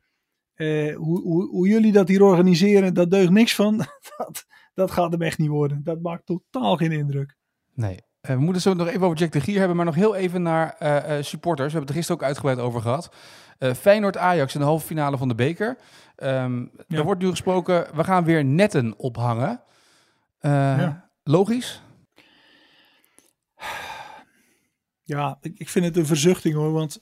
uh, 0.61 0.95
hoe, 0.95 1.21
hoe, 1.21 1.49
hoe, 1.49 1.67
jullie 1.67 1.91
dat 1.91 2.07
hier 2.07 2.23
organiseren, 2.23 2.93
dat 2.93 3.11
deugt 3.11 3.31
niks 3.31 3.55
van. 3.55 3.77
dat, 4.17 4.45
dat 4.73 4.91
gaat 4.91 5.11
hem 5.11 5.21
echt 5.21 5.37
niet 5.37 5.49
worden. 5.49 5.83
Dat 5.83 6.01
maakt 6.01 6.25
totaal 6.25 6.77
geen 6.77 6.91
indruk. 6.91 7.35
Nee. 7.73 7.99
Uh, 8.21 8.35
we 8.35 8.41
moeten 8.41 8.61
zo 8.61 8.73
nog 8.73 8.87
even 8.87 9.01
over 9.01 9.17
Jack 9.17 9.31
de 9.31 9.41
Gier 9.41 9.57
hebben, 9.57 9.75
maar 9.75 9.85
nog 9.85 9.95
heel 9.95 10.15
even 10.15 10.41
naar 10.41 10.75
uh, 10.81 11.23
supporters. 11.23 11.73
We 11.73 11.77
hebben 11.77 11.79
het 11.79 11.89
er 11.89 11.95
gisteren 11.95 12.21
ook 12.21 12.27
uitgebreid 12.27 12.59
over 12.59 12.81
gehad. 12.81 13.13
Feyenoord-Ajax 13.75 14.53
in 14.53 14.59
de 14.59 14.65
halve 14.65 14.85
finale 14.85 15.17
van 15.17 15.27
de 15.27 15.35
beker. 15.35 15.77
Um, 16.17 16.71
ja. 16.87 16.97
Er 16.97 17.03
wordt 17.03 17.21
nu 17.21 17.29
gesproken, 17.29 17.87
we 17.95 18.03
gaan 18.03 18.23
weer 18.23 18.45
netten 18.45 18.97
ophangen. 18.97 19.61
Ja. 20.41 21.09
Logisch? 21.23 21.81
Ja, 25.03 25.37
ik, 25.41 25.53
ik 25.57 25.69
vind 25.69 25.85
het 25.85 25.97
een 25.97 26.05
verzuchting 26.05 26.55
hoor, 26.55 26.71
want 26.71 27.01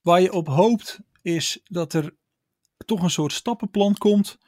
waar 0.00 0.20
je 0.20 0.32
op 0.32 0.46
hoopt 0.48 1.00
is 1.22 1.60
dat 1.64 1.92
er 1.92 2.14
toch 2.86 3.02
een 3.02 3.10
soort 3.10 3.32
stappenplan 3.32 3.96
komt 3.96 4.38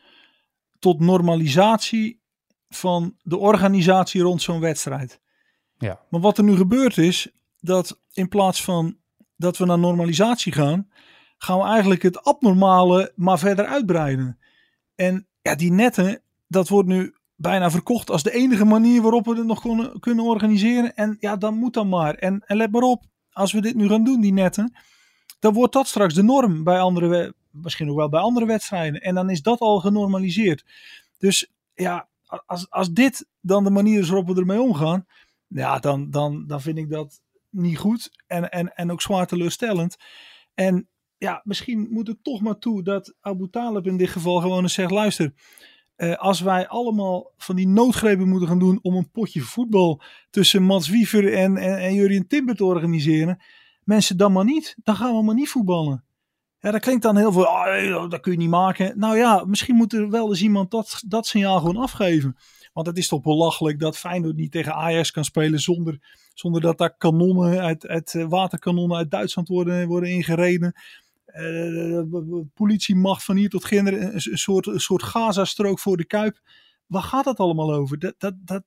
tot 0.78 1.00
normalisatie 1.00 2.20
van 2.68 3.16
de 3.22 3.36
organisatie 3.36 4.22
rond 4.22 4.42
zo'n 4.42 4.60
wedstrijd. 4.60 5.20
Ja. 5.78 6.00
Maar 6.10 6.20
wat 6.20 6.38
er 6.38 6.44
nu 6.44 6.56
gebeurd 6.56 6.98
is, 6.98 7.30
dat 7.60 8.00
in 8.12 8.28
plaats 8.28 8.64
van 8.64 8.96
dat 9.36 9.56
we 9.56 9.64
naar 9.64 9.78
normalisatie 9.78 10.52
gaan, 10.52 10.88
gaan 11.38 11.58
we 11.58 11.64
eigenlijk 11.64 12.02
het 12.02 12.24
abnormale 12.24 13.12
maar 13.14 13.38
verder 13.38 13.66
uitbreiden. 13.66 14.38
En 14.94 15.26
ja, 15.42 15.54
die 15.54 15.72
netten, 15.72 16.22
dat 16.46 16.68
wordt 16.68 16.88
nu 16.88 17.14
bijna 17.34 17.70
verkocht 17.70 18.10
als 18.10 18.22
de 18.22 18.32
enige 18.32 18.64
manier 18.64 19.02
waarop 19.02 19.24
we 19.24 19.36
het 19.36 19.46
nog 19.46 19.60
kunnen, 19.60 20.00
kunnen 20.00 20.24
organiseren. 20.24 20.96
En 20.96 21.16
ja, 21.20 21.36
dan 21.36 21.54
moet 21.54 21.74
dan 21.74 21.88
maar. 21.88 22.14
En, 22.14 22.42
en 22.46 22.56
let 22.56 22.70
maar 22.70 22.82
op, 22.82 23.04
als 23.30 23.52
we 23.52 23.60
dit 23.60 23.74
nu 23.74 23.88
gaan 23.88 24.04
doen, 24.04 24.20
die 24.20 24.32
netten, 24.32 24.76
dan 25.38 25.52
wordt 25.52 25.72
dat 25.72 25.86
straks 25.86 26.14
de 26.14 26.22
norm 26.22 26.64
bij 26.64 26.80
andere, 26.80 27.34
misschien 27.62 27.90
ook 27.90 27.96
wel 27.96 28.08
bij 28.08 28.20
andere 28.20 28.46
wedstrijden. 28.46 29.00
En 29.00 29.14
dan 29.14 29.30
is 29.30 29.42
dat 29.42 29.58
al 29.58 29.80
genormaliseerd. 29.80 30.64
Dus 31.18 31.52
ja, 31.74 32.08
als, 32.46 32.70
als 32.70 32.92
dit 32.92 33.26
dan 33.40 33.64
de 33.64 33.70
manier 33.70 33.98
is 33.98 34.08
waarop 34.08 34.28
we 34.28 34.40
ermee 34.40 34.60
omgaan, 34.60 35.06
ja, 35.46 35.78
dan, 35.78 36.10
dan, 36.10 36.46
dan 36.46 36.60
vind 36.60 36.78
ik 36.78 36.90
dat 36.90 37.20
niet 37.50 37.78
goed 37.78 38.10
en, 38.26 38.50
en, 38.50 38.74
en 38.74 38.92
ook 38.92 39.02
zwaar 39.02 39.26
teleurstellend. 39.26 39.96
En 40.54 40.88
ja, 41.18 41.40
misschien 41.44 41.88
moet 41.90 42.06
het 42.06 42.24
toch 42.24 42.40
maar 42.40 42.58
toe 42.58 42.82
dat 42.82 43.14
Abu 43.20 43.48
Talib 43.50 43.86
in 43.86 43.96
dit 43.96 44.08
geval 44.08 44.40
gewoon 44.40 44.62
eens 44.62 44.74
zegt, 44.74 44.90
luister, 44.90 45.34
eh, 45.96 46.14
als 46.14 46.40
wij 46.40 46.68
allemaal 46.68 47.32
van 47.36 47.56
die 47.56 47.68
noodgrepen 47.68 48.28
moeten 48.28 48.48
gaan 48.48 48.58
doen 48.58 48.78
om 48.82 48.94
een 48.94 49.10
potje 49.10 49.40
voetbal 49.40 50.02
tussen 50.30 50.62
Mats 50.62 50.88
Wiever 50.88 51.32
en, 51.32 51.56
en, 51.56 51.78
en 51.78 51.94
Jurien 51.94 52.26
te 52.26 52.64
organiseren, 52.64 53.42
mensen 53.84 54.16
dan 54.16 54.32
maar 54.32 54.44
niet. 54.44 54.76
Dan 54.82 54.96
gaan 54.96 55.16
we 55.16 55.22
maar 55.22 55.34
niet 55.34 55.48
voetballen. 55.48 56.05
Ja, 56.66 56.72
dat 56.72 56.80
klinkt 56.80 57.02
dan 57.02 57.16
heel 57.16 57.32
veel, 57.32 57.42
oh, 57.42 58.10
dat 58.10 58.20
kun 58.20 58.32
je 58.32 58.38
niet 58.38 58.48
maken. 58.48 58.98
Nou 58.98 59.16
ja, 59.16 59.44
misschien 59.44 59.74
moet 59.74 59.92
er 59.92 60.10
wel 60.10 60.28
eens 60.28 60.42
iemand 60.42 60.70
dat, 60.70 61.02
dat 61.06 61.26
signaal 61.26 61.58
gewoon 61.58 61.76
afgeven. 61.76 62.36
Want 62.72 62.86
het 62.86 62.98
is 62.98 63.08
toch 63.08 63.22
belachelijk 63.22 63.78
dat 63.78 63.98
Feyenoord 63.98 64.36
niet 64.36 64.52
tegen 64.52 64.74
Ajax 64.74 65.10
kan 65.10 65.24
spelen 65.24 65.60
zonder, 65.60 65.98
zonder 66.34 66.60
dat 66.60 66.78
daar 66.78 66.96
kanonnen 66.96 67.60
uit, 67.60 67.86
uit 67.86 68.14
eh, 68.14 68.28
waterkanonnen 68.28 68.96
uit 68.96 69.10
Duitsland 69.10 69.48
worden, 69.48 69.88
worden 69.88 70.10
ingereden. 70.10 70.72
Uh, 71.26 72.00
politiemacht 72.54 73.24
van 73.24 73.36
hier 73.36 73.50
tot 73.50 73.64
ginder, 73.64 74.02
een, 74.02 74.14
een 74.14 74.38
soort, 74.38 74.66
een 74.66 74.80
soort 74.80 75.02
Gaza-strook 75.02 75.78
voor 75.78 75.96
de 75.96 76.04
Kuip. 76.04 76.40
Waar 76.86 77.02
gaat 77.02 77.24
het 77.24 77.38
allemaal 77.38 77.74
over? 77.74 77.98
Dat, 77.98 78.14
dat, 78.18 78.34
dat, 78.44 78.62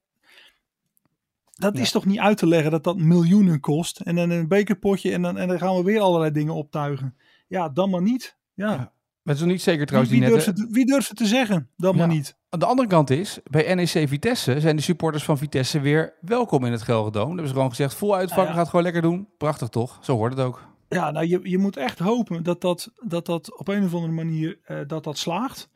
dat 1.54 1.78
is 1.78 1.92
toch 1.92 2.06
niet 2.06 2.20
uit 2.20 2.38
te 2.38 2.48
leggen 2.48 2.72
dat 2.72 2.84
dat 2.84 2.98
miljoenen 2.98 3.60
kost. 3.60 4.00
En 4.00 4.16
dan 4.16 4.30
een 4.30 4.48
bekerpotje 4.48 5.12
en 5.12 5.22
dan, 5.22 5.38
en 5.38 5.48
dan 5.48 5.60
gaan 5.60 5.76
we 5.76 5.84
weer 5.84 6.00
allerlei 6.00 6.32
dingen 6.32 6.54
optuigen. 6.54 7.16
Ja, 7.50 7.70
dan 7.70 7.90
maar 7.90 8.02
niet. 8.02 8.38
Ja. 8.54 8.72
ja. 8.72 8.78
Maar 9.22 9.38
het 9.38 9.46
is 9.48 9.52
niet 9.52 9.62
zeker 9.62 9.86
trouwens 9.86 10.14
wie, 10.14 10.22
wie 10.22 10.30
durft 10.30 10.46
het, 10.46 10.68
wie 10.70 10.86
durft 10.86 11.08
het 11.08 11.18
te 11.18 11.26
zeggen? 11.26 11.70
Dan 11.78 11.92
ja. 11.92 11.98
maar 11.98 12.08
niet. 12.08 12.38
Aan 12.50 12.60
de 12.60 12.66
andere 12.66 12.88
kant 12.88 13.10
is, 13.10 13.40
bij 13.44 13.76
NEC 13.76 14.08
Vitesse 14.08 14.60
zijn 14.60 14.76
de 14.76 14.82
supporters 14.82 15.24
van 15.24 15.38
Vitesse 15.38 15.80
weer 15.80 16.14
welkom 16.22 16.66
in 16.66 16.72
het 16.72 16.82
Gelredome. 16.82 17.12
Dan 17.14 17.28
hebben 17.28 17.48
ze 17.48 17.54
gewoon 17.54 17.70
gezegd, 17.70 17.94
vol 17.94 18.16
uitvak, 18.16 18.48
ja, 18.48 18.54
gaat 18.54 18.70
gewoon 18.70 18.84
lekker 18.84 19.02
doen. 19.02 19.28
Prachtig 19.38 19.70
toch? 19.70 19.98
Zo 20.02 20.16
hoort 20.16 20.34
het 20.34 20.46
ook. 20.46 20.68
Ja, 20.90 21.12
nou 21.12 21.28
je, 21.28 21.40
je 21.44 21.58
moet 21.58 21.78
echt 21.78 22.00
hopen 22.00 22.44
dat 22.44 22.62
dat, 22.62 22.92
dat, 22.96 23.26
dat 23.26 23.58
op 23.58 23.68
een 23.68 23.84
of 23.84 23.94
andere 23.94 24.14
manier 24.14 24.60
uh, 24.68 24.80
dat 24.88 25.04
dat 25.04 25.18
slaagt. 25.18 25.70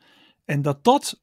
En 0.46 0.62
dat 0.62 0.84
dat 0.84 1.22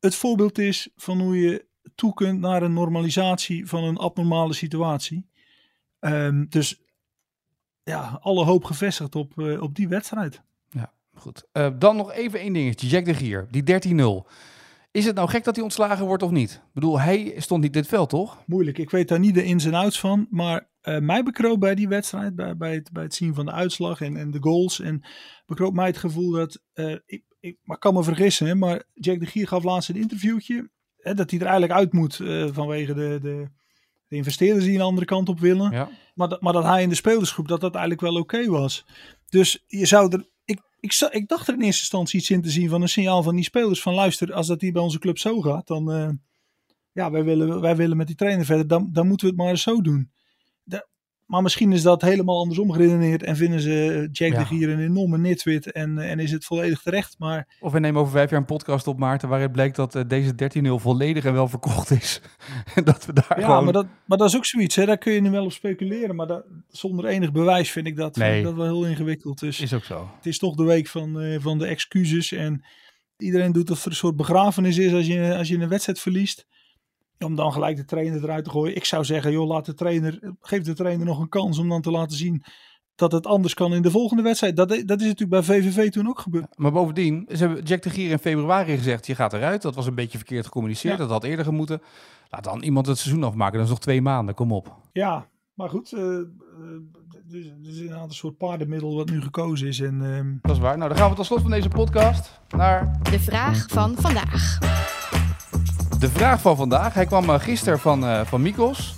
het 0.00 0.14
voorbeeld 0.14 0.58
is 0.58 0.88
van 0.96 1.20
hoe 1.20 1.40
je 1.40 1.66
toe 1.94 2.14
kunt 2.14 2.40
naar 2.40 2.62
een 2.62 2.72
normalisatie 2.72 3.68
van 3.68 3.84
een 3.84 3.96
abnormale 3.96 4.52
situatie. 4.52 5.28
Um, 6.00 6.46
dus 6.48 6.83
ja, 7.84 8.18
alle 8.22 8.44
hoop 8.44 8.64
gevestigd 8.64 9.14
op, 9.14 9.32
uh, 9.36 9.62
op 9.62 9.74
die 9.74 9.88
wedstrijd. 9.88 10.42
Ja, 10.68 10.92
goed. 11.14 11.44
Uh, 11.52 11.68
dan 11.78 11.96
nog 11.96 12.12
even 12.12 12.40
één 12.40 12.52
dingetje. 12.52 12.86
Jack 12.86 13.04
de 13.04 13.14
Gier, 13.14 13.46
die 13.50 13.62
13-0. 14.24 14.30
Is 14.90 15.04
het 15.04 15.14
nou 15.14 15.28
gek 15.28 15.44
dat 15.44 15.54
hij 15.54 15.64
ontslagen 15.64 16.06
wordt 16.06 16.22
of 16.22 16.30
niet? 16.30 16.52
Ik 16.52 16.72
bedoel, 16.72 17.00
hij 17.00 17.34
stond 17.36 17.62
niet 17.62 17.72
dit 17.72 17.86
veld, 17.86 18.08
toch? 18.08 18.42
Moeilijk. 18.46 18.78
Ik 18.78 18.90
weet 18.90 19.08
daar 19.08 19.18
niet 19.18 19.34
de 19.34 19.44
ins 19.44 19.64
en 19.64 19.74
outs 19.74 20.00
van. 20.00 20.26
Maar 20.30 20.68
uh, 20.82 20.98
mij 20.98 21.22
bekroop 21.22 21.60
bij 21.60 21.74
die 21.74 21.88
wedstrijd, 21.88 22.34
bij, 22.34 22.56
bij, 22.56 22.74
het, 22.74 22.92
bij 22.92 23.02
het 23.02 23.14
zien 23.14 23.34
van 23.34 23.44
de 23.44 23.52
uitslag 23.52 24.00
en, 24.00 24.16
en 24.16 24.30
de 24.30 24.42
goals. 24.42 24.80
En 24.80 25.04
bekroop 25.46 25.74
mij 25.74 25.86
het 25.86 25.96
gevoel 25.96 26.30
dat, 26.30 26.62
ik, 27.06 27.22
ik 27.40 27.58
maar 27.62 27.78
kan 27.78 27.94
me 27.94 28.02
vergissen, 28.02 28.46
hè, 28.46 28.54
maar 28.54 28.82
Jack 28.92 29.20
de 29.20 29.26
Gier 29.26 29.48
gaf 29.48 29.64
laatst 29.64 29.88
een 29.88 29.96
interviewtje. 29.96 30.70
Hè, 30.96 31.14
dat 31.14 31.30
hij 31.30 31.40
er 31.40 31.46
eigenlijk 31.46 31.78
uit 31.78 31.92
moet 31.92 32.16
vanwege 32.52 32.94
de, 32.94 33.18
de, 33.22 33.48
de, 34.14 34.20
investeerders 34.20 34.64
die 34.64 34.74
een 34.74 34.80
andere 34.80 35.06
kant 35.06 35.28
op 35.28 35.40
willen. 35.40 35.70
Ja. 35.70 35.88
Maar, 36.14 36.28
dat, 36.28 36.40
maar 36.40 36.52
dat 36.52 36.64
hij 36.64 36.82
in 36.82 36.88
de 36.88 36.94
spelersgroep, 36.94 37.48
dat 37.48 37.60
dat 37.60 37.72
eigenlijk 37.72 38.02
wel 38.02 38.16
oké 38.16 38.36
okay 38.36 38.48
was. 38.48 38.84
Dus 39.28 39.64
je 39.66 39.86
zou 39.86 40.12
er 40.12 40.28
ik, 40.44 40.60
ik, 40.80 41.08
ik, 41.10 41.28
dacht 41.28 41.48
er 41.48 41.54
in 41.54 41.60
eerste 41.60 41.80
instantie 41.80 42.18
iets 42.20 42.30
in 42.30 42.42
te 42.42 42.50
zien 42.50 42.68
van 42.68 42.82
een 42.82 42.88
signaal 42.88 43.22
van 43.22 43.34
die 43.34 43.44
spelers. 43.44 43.82
Van 43.82 43.94
luister, 43.94 44.32
als 44.32 44.46
dat 44.46 44.60
hier 44.60 44.72
bij 44.72 44.82
onze 44.82 44.98
club 44.98 45.18
zo 45.18 45.40
gaat, 45.40 45.66
dan 45.66 45.90
uh, 45.90 46.08
ja, 46.92 47.10
wij 47.10 47.24
willen, 47.24 47.60
wij 47.60 47.76
willen 47.76 47.96
met 47.96 48.06
die 48.06 48.16
trainer 48.16 48.44
verder. 48.44 48.66
Dan, 48.66 48.88
dan 48.92 49.06
moeten 49.06 49.26
we 49.26 49.32
het 49.32 49.42
maar 49.42 49.58
zo 49.58 49.80
doen. 49.80 50.12
Maar 51.26 51.42
misschien 51.42 51.72
is 51.72 51.82
dat 51.82 52.02
helemaal 52.02 52.38
andersom 52.38 52.72
geredeneerd 52.72 53.22
en 53.22 53.36
vinden 53.36 53.60
ze 53.60 54.08
Jack 54.12 54.32
ja. 54.32 54.38
de 54.38 54.44
Gier 54.44 54.68
een 54.68 54.80
enorme 54.80 55.18
nitwit 55.18 55.72
en, 55.72 55.98
en 55.98 56.18
is 56.18 56.30
het 56.30 56.44
volledig 56.44 56.82
terecht. 56.82 57.14
Maar... 57.18 57.56
Of 57.60 57.72
we 57.72 57.78
nemen 57.78 58.00
over 58.00 58.12
vijf 58.12 58.30
jaar 58.30 58.40
een 58.40 58.46
podcast 58.46 58.86
op, 58.86 58.98
Maarten, 58.98 59.28
waaruit 59.28 59.52
blijkt 59.52 59.76
dat 59.76 59.94
uh, 59.94 60.02
deze 60.06 60.32
13-0 60.32 60.68
volledig 60.82 61.24
en 61.24 61.32
wel 61.32 61.48
verkocht 61.48 61.90
is. 61.90 62.20
en 62.74 62.84
dat 62.84 63.06
we 63.06 63.12
daar 63.12 63.40
ja, 63.40 63.44
gewoon... 63.44 63.64
maar 63.64 63.72
dat, 63.72 63.86
maar 64.04 64.18
dat 64.18 64.28
is 64.28 64.36
ook 64.36 64.44
zoiets, 64.44 64.76
hè? 64.76 64.86
daar 64.86 64.98
kun 64.98 65.12
je 65.12 65.20
nu 65.20 65.30
wel 65.30 65.44
op 65.44 65.52
speculeren. 65.52 66.16
Maar 66.16 66.26
dat, 66.26 66.44
zonder 66.68 67.04
enig 67.04 67.32
bewijs 67.32 67.70
vind 67.70 67.86
ik 67.86 67.96
dat, 67.96 68.16
nee. 68.16 68.28
vind 68.28 68.40
ik 68.40 68.56
dat 68.56 68.66
wel 68.66 68.74
heel 68.74 68.90
ingewikkeld. 68.90 69.38
Dus 69.38 69.60
is 69.60 69.74
ook 69.74 69.84
zo. 69.84 70.10
Het 70.16 70.26
is 70.26 70.38
toch 70.38 70.54
de 70.54 70.64
week 70.64 70.86
van, 70.86 71.22
uh, 71.22 71.40
van 71.40 71.58
de 71.58 71.66
excuses 71.66 72.32
en 72.32 72.64
iedereen 73.16 73.52
doet 73.52 73.70
of 73.70 73.84
er 73.84 73.90
een 73.90 73.96
soort 73.96 74.16
begrafenis 74.16 74.78
is 74.78 74.92
als 74.92 75.06
je, 75.06 75.36
als 75.36 75.48
je 75.48 75.58
een 75.58 75.68
wedstrijd 75.68 76.00
verliest 76.00 76.46
om 77.18 77.34
dan 77.34 77.52
gelijk 77.52 77.76
de 77.76 77.84
trainer 77.84 78.24
eruit 78.24 78.44
te 78.44 78.50
gooien. 78.50 78.76
Ik 78.76 78.84
zou 78.84 79.04
zeggen, 79.04 79.32
joh, 79.32 79.48
laat 79.48 79.66
de 79.66 79.74
trainer, 79.74 80.34
geef 80.40 80.62
de 80.62 80.74
trainer 80.74 81.06
nog 81.06 81.20
een 81.20 81.28
kans 81.28 81.58
om 81.58 81.68
dan 81.68 81.82
te 81.82 81.90
laten 81.90 82.16
zien 82.16 82.44
dat 82.94 83.12
het 83.12 83.26
anders 83.26 83.54
kan 83.54 83.74
in 83.74 83.82
de 83.82 83.90
volgende 83.90 84.22
wedstrijd. 84.22 84.56
Dat, 84.56 84.68
dat 84.68 85.00
is 85.00 85.06
natuurlijk 85.06 85.30
bij 85.30 85.42
VVV 85.42 85.90
toen 85.90 86.08
ook 86.08 86.18
gebeurd. 86.18 86.58
Maar 86.58 86.72
bovendien, 86.72 87.28
ze 87.28 87.36
hebben 87.36 87.62
Jack 87.62 87.82
de 87.82 87.90
Gier 87.90 88.10
in 88.10 88.18
februari 88.18 88.76
gezegd, 88.76 89.06
je 89.06 89.14
gaat 89.14 89.32
eruit. 89.32 89.62
Dat 89.62 89.74
was 89.74 89.86
een 89.86 89.94
beetje 89.94 90.18
verkeerd 90.18 90.44
gecommuniceerd, 90.44 90.94
ja. 90.94 91.00
dat 91.00 91.10
had 91.10 91.24
eerder 91.24 91.44
gemoeten. 91.44 91.82
Laat 92.30 92.44
dan 92.44 92.62
iemand 92.62 92.86
het 92.86 92.98
seizoen 92.98 93.24
afmaken, 93.24 93.54
dat 93.54 93.64
is 93.64 93.70
nog 93.70 93.80
twee 93.80 94.02
maanden, 94.02 94.34
kom 94.34 94.52
op. 94.52 94.76
Ja, 94.92 95.28
maar 95.54 95.68
goed, 95.68 95.92
uh, 95.92 96.00
uh, 96.00 96.18
dus, 97.24 97.52
dus 97.58 97.78
inderdaad 97.78 98.08
een 98.08 98.14
soort 98.14 98.36
paardenmiddel 98.36 98.94
wat 98.94 99.10
nu 99.10 99.22
gekozen 99.22 99.68
is. 99.68 99.80
En, 99.80 100.00
uh... 100.02 100.38
Dat 100.42 100.56
is 100.56 100.62
waar. 100.62 100.76
Nou, 100.76 100.88
dan 100.88 100.98
gaan 100.98 101.10
we 101.10 101.16
tot 101.16 101.26
slot 101.26 101.40
van 101.40 101.50
deze 101.50 101.68
podcast 101.68 102.40
naar... 102.48 102.98
De 103.10 103.20
vraag 103.20 103.66
van 103.68 103.94
vandaag. 103.96 104.58
De 106.04 106.10
vraag 106.10 106.40
van 106.40 106.56
vandaag. 106.56 106.94
Hij 106.94 107.06
kwam 107.06 107.24
uh, 107.30 107.34
gisteren 107.40 107.78
van, 107.78 108.04
uh, 108.04 108.20
van 108.24 108.42
Mikos. 108.42 108.94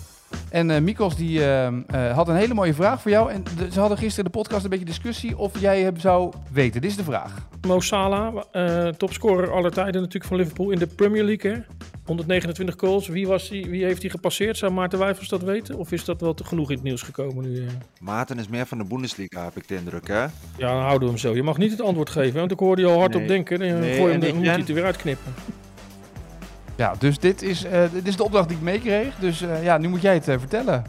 En 0.50 0.70
uh, 0.70 0.78
Mikos 0.78 1.16
die, 1.16 1.44
had 2.12 2.28
een 2.28 2.36
hele 2.36 2.54
mooie 2.54 2.74
vraag 2.74 3.02
voor 3.02 3.10
jou. 3.10 3.30
En 3.30 3.44
de, 3.56 3.72
ze 3.72 3.80
hadden 3.80 3.98
gisteren 3.98 4.24
in 4.24 4.32
de 4.32 4.38
podcast 4.38 4.64
een 4.64 4.70
beetje 4.70 4.84
discussie 4.84 5.38
of 5.38 5.58
jij 5.60 5.82
hem 5.82 5.98
zou 5.98 6.32
weten. 6.52 6.80
Dit 6.80 6.90
is 6.90 6.96
de 6.96 7.04
vraag. 7.04 7.46
Mo 7.66 7.80
Salah, 7.80 8.36
topscorer 8.96 9.52
aller 9.52 9.70
tijden 9.72 9.94
natuurlijk 10.00 10.24
van 10.24 10.36
Liverpool 10.36 10.70
in 10.70 10.78
de 10.78 10.86
Premier 10.86 11.24
League. 11.24 11.52
Hè? 11.52 11.58
129 12.04 12.74
goals. 12.78 13.08
Wie, 13.08 13.26
was 13.26 13.48
die, 13.48 13.66
wie 13.70 13.84
heeft 13.84 14.02
hij 14.02 14.10
gepasseerd? 14.10 14.56
Zou 14.56 14.72
Maarten 14.72 14.98
Wijfels 14.98 15.28
dat 15.28 15.42
weten? 15.42 15.78
Of 15.78 15.92
is 15.92 16.04
dat 16.04 16.20
wel 16.20 16.34
te 16.34 16.44
genoeg 16.44 16.68
in 16.70 16.74
het 16.74 16.84
nieuws 16.84 17.02
gekomen 17.02 17.44
nu? 17.52 17.66
Maarten 18.00 18.38
is 18.38 18.48
meer 18.48 18.66
van 18.66 18.78
de 18.78 18.84
Bundesliga, 18.84 19.44
heb 19.44 19.56
ik 19.56 19.68
de 19.68 19.74
indruk, 19.74 20.08
hè? 20.08 20.20
Ja, 20.22 20.30
dan 20.56 20.80
houden 20.80 21.00
we 21.00 21.06
hem 21.06 21.18
zo. 21.18 21.34
Je 21.34 21.42
mag 21.42 21.58
niet 21.58 21.70
het 21.70 21.80
antwoord 21.82 22.10
geven, 22.10 22.38
want 22.38 22.50
ik 22.52 22.58
hoorde 22.58 22.82
je 22.82 22.88
al 22.88 22.98
hard 22.98 23.12
Nee. 23.12 23.22
op 23.22 23.28
denken. 23.28 23.58
Dan 23.58 23.68
Nee, 23.80 23.96
gooi 23.96 24.12
je 24.12 24.12
hem, 24.12 24.12
en 24.12 24.20
dan 24.20 24.34
moet 24.36 24.44
hij 24.44 24.54
en- 24.54 24.60
het 24.60 24.68
er 24.68 24.74
weer 24.74 24.84
uitknippen. 24.84 25.34
Ja, 26.76 26.94
dus 26.98 27.18
dit 27.18 27.42
is, 27.42 27.64
eh, 27.64 27.82
dit 27.92 28.06
is 28.06 28.16
de 28.16 28.24
opdracht 28.24 28.48
die 28.48 28.56
ik 28.56 28.62
meekreeg. 28.62 29.14
Dus 29.16 29.40
eh, 29.40 29.64
ja, 29.64 29.78
nu 29.78 29.88
moet 29.88 30.02
jij 30.02 30.14
het 30.14 30.28
eh, 30.28 30.38
vertellen. 30.38 30.84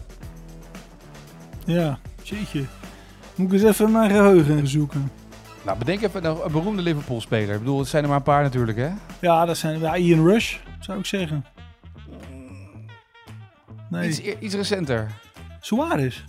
Ja, 1.65 1.99
jeetje. 2.23 2.65
Moet 3.35 3.53
ik 3.53 3.53
eens 3.53 3.71
even 3.71 3.91
mijn 3.91 4.09
geheugen 4.09 4.67
zoeken. 4.67 5.11
Nou, 5.65 5.77
bedenk 5.77 6.01
even 6.01 6.25
een, 6.25 6.37
een 6.45 6.51
beroemde 6.51 6.81
Liverpool-speler. 6.81 7.53
Ik 7.53 7.59
bedoel, 7.59 7.79
het 7.79 7.87
zijn 7.87 8.03
er 8.03 8.09
maar 8.09 8.17
een 8.17 8.23
paar 8.23 8.43
natuurlijk, 8.43 8.77
hè? 8.77 8.89
Ja, 9.19 9.45
dat 9.45 9.57
zijn 9.57 9.79
ja, 9.79 9.95
Ian 9.95 10.27
Rush, 10.27 10.57
zou 10.79 10.99
ik 10.99 11.05
zeggen. 11.05 11.45
Nee, 13.89 14.09
Iets, 14.09 14.19
iets 14.19 14.55
recenter. 14.55 15.11
Suarez. 15.59 16.23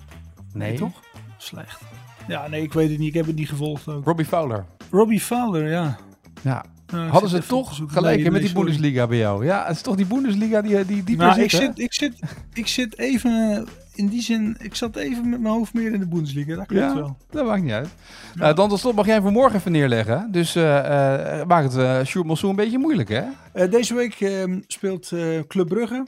Nee. 0.52 0.76
toch? 0.76 1.00
Slecht. 1.36 1.80
Ja, 2.26 2.48
nee, 2.48 2.62
ik 2.62 2.72
weet 2.72 2.90
het 2.90 2.98
niet. 2.98 3.08
Ik 3.08 3.14
heb 3.14 3.26
het 3.26 3.36
niet 3.36 3.48
gevolgd 3.48 3.88
ook. 3.88 4.04
Robbie 4.04 4.26
Fowler. 4.26 4.64
Robbie 4.90 5.20
Fowler, 5.20 5.68
ja. 5.68 5.98
Ja. 6.42 6.64
Ik 6.92 7.10
Hadden 7.10 7.30
ze 7.30 7.46
toch 7.46 7.80
gelijk 7.86 8.22
hè, 8.22 8.30
met 8.30 8.42
die. 8.42 8.52
Bundesliga 8.52 9.06
bij 9.06 9.18
jou? 9.18 9.44
Ja, 9.44 9.66
het 9.66 9.76
is 9.76 9.82
toch 9.82 9.96
die 9.96 10.06
Bundesliga 10.06 10.62
die, 10.62 10.84
die 10.84 11.04
dieper 11.04 11.26
Nou, 11.26 11.40
ik 11.40 11.50
zit, 11.50 11.78
ik, 11.78 11.92
zit, 11.92 12.18
ik 12.52 12.66
zit 12.66 12.98
even, 12.98 13.56
eh, 13.56 13.62
in 13.94 14.08
die 14.08 14.22
zin, 14.22 14.56
ik 14.60 14.74
zat 14.74 14.96
even 14.96 15.28
met 15.28 15.40
mijn 15.40 15.54
hoofd 15.54 15.74
meer 15.74 15.92
in 15.92 16.00
de 16.00 16.08
Bundesliga. 16.08 16.54
Dat 16.56 16.66
klopt 16.66 16.82
Ja. 16.82 16.94
wel. 16.94 17.16
Dat 17.30 17.46
maakt 17.46 17.62
niet 17.62 17.72
uit. 17.72 17.88
Nou, 18.34 18.54
dan 18.54 18.68
tot 18.68 18.78
slot 18.78 18.94
mag 18.94 19.06
jij 19.06 19.20
voor 19.20 19.32
morgen 19.32 19.58
even 19.58 19.72
neerleggen. 19.72 20.28
Dus 20.32 20.54
eh 20.56 21.40
eh 21.40 21.46
maak 21.46 21.62
het 21.62 21.76
uh, 21.76 22.04
Sjoerd 22.04 22.42
een 22.42 22.56
beetje 22.56 22.78
moeilijk, 22.78 23.08
hè? 23.08 23.22
Eh, 23.52 23.70
deze 23.70 23.94
week 23.94 24.20
ehm, 24.20 24.60
speelt 24.66 25.12
eh, 25.12 25.20
Club 25.46 25.68
Brugge 25.68 26.06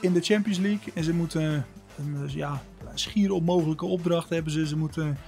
in 0.00 0.12
de 0.12 0.20
Champions 0.20 0.58
League. 0.58 0.92
En 0.94 1.04
ze 1.04 1.14
moeten 1.14 1.64
een 1.98 2.16
eh, 2.26 2.34
ja, 2.34 2.62
schier 2.94 3.32
onmogelijke 3.32 3.86
opdracht 3.86 4.28
hebben 4.28 4.52
ze. 4.52 4.66
Ze 4.66 4.76
moeten 4.76 5.18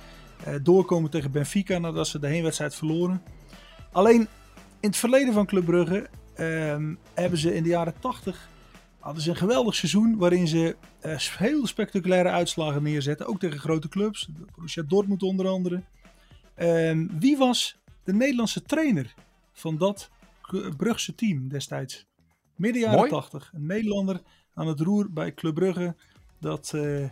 eh, 0.45 0.55
doorkomen 0.63 1.11
tegen 1.11 1.31
Benfica 1.31 1.79
nadat 1.79 2.09
ze 2.09 2.19
de 2.19 2.27
heenwedstrijd 2.27 2.75
verloren. 2.75 3.23
Alleen 3.93 4.29
in 4.83 4.89
het 4.89 4.97
verleden 4.97 5.35
van 5.35 5.47
Club 5.47 5.65
Brugge 5.65 6.09
ehm, 6.35 6.95
hebben 7.15 7.39
ze 7.39 7.55
in 7.55 7.63
de 7.63 7.69
jaren 7.69 7.95
80 7.99 8.51
hadden 8.99 9.23
ze 9.23 9.31
een 9.31 9.37
geweldig 9.37 9.75
seizoen 9.75 10.17
waarin 10.17 10.49
ze 10.49 10.77
uh, 11.07 11.17
heel 11.19 11.67
spectaculaire 11.67 12.29
uitslagen 12.29 12.83
neerzetten. 12.83 13.27
Ook 13.27 13.41
tegen 13.41 13.59
grote 13.59 13.89
clubs. 13.89 14.29
Borussia 14.55 14.83
Dortmund 14.83 15.23
onder 15.23 15.49
andere. 15.49 15.83
Uh, 16.57 17.07
wie 17.19 17.37
was 17.37 17.79
de 18.05 18.15
Nederlandse 18.15 18.63
trainer 18.63 19.15
van 19.53 19.79
dat 19.79 20.11
Brugse 20.77 21.15
team 21.15 21.49
destijds? 21.49 22.07
Midden 22.57 22.81
jaren 22.81 22.99
Mooi. 22.99 23.11
80. 23.11 23.51
Een 23.55 23.67
Nederlander 23.67 24.21
aan 24.55 24.67
het 24.67 24.81
roer 24.81 25.13
bij 25.13 25.35
Club 25.35 25.55
Brugge. 25.55 25.95
Dat, 26.41 26.73
uh, 26.75 27.09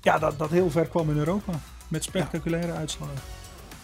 ja, 0.00 0.18
dat, 0.18 0.38
dat 0.38 0.50
heel 0.50 0.70
ver 0.70 0.88
kwam 0.88 1.10
in 1.10 1.16
Europa. 1.16 1.60
Met 1.88 2.04
spectaculaire 2.04 2.72
ja. 2.72 2.78
uitslagen. 2.78 3.22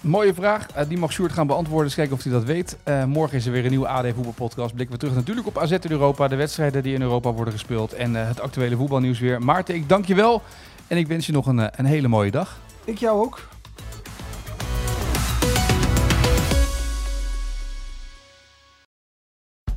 Mooie 0.05 0.35
vraag. 0.35 0.67
Uh, 0.77 0.83
die 0.89 0.99
mag 0.99 1.13
Sjoerd 1.13 1.33
gaan 1.33 1.47
beantwoorden. 1.47 1.87
Dus 1.87 1.95
kijken 1.95 2.15
of 2.17 2.23
hij 2.23 2.33
dat 2.33 2.45
weet. 2.45 2.77
Uh, 2.85 3.05
morgen 3.05 3.37
is 3.37 3.47
er 3.47 3.53
weer 3.53 3.65
een 3.65 3.71
nieuwe 3.71 3.89
AD 3.89 4.07
Voetbalpodcast. 4.15 4.75
Blikken 4.75 4.95
we 4.95 5.01
terug 5.01 5.15
natuurlijk 5.15 5.47
op 5.47 5.59
AZ 5.59 5.71
in 5.71 5.91
Europa. 5.91 6.29
De 6.29 6.37
wedstrijden 6.37 6.83
die 6.83 6.95
in 6.95 7.03
Europa 7.03 7.33
worden 7.33 7.53
gespeeld. 7.53 7.93
En 7.93 8.13
uh, 8.13 8.27
het 8.27 8.41
actuele 8.41 8.77
voetbalnieuws 8.77 9.19
weer. 9.19 9.43
Maarten, 9.43 9.75
ik 9.75 9.89
dank 9.89 10.05
je 10.05 10.15
wel. 10.15 10.43
En 10.87 10.97
ik 10.97 11.07
wens 11.07 11.27
je 11.27 11.33
nog 11.33 11.47
een, 11.47 11.71
een 11.79 11.85
hele 11.85 12.09
mooie 12.09 12.31
dag. 12.31 12.59
Ik 12.85 12.99
jou 12.99 13.25
ook. 13.25 13.41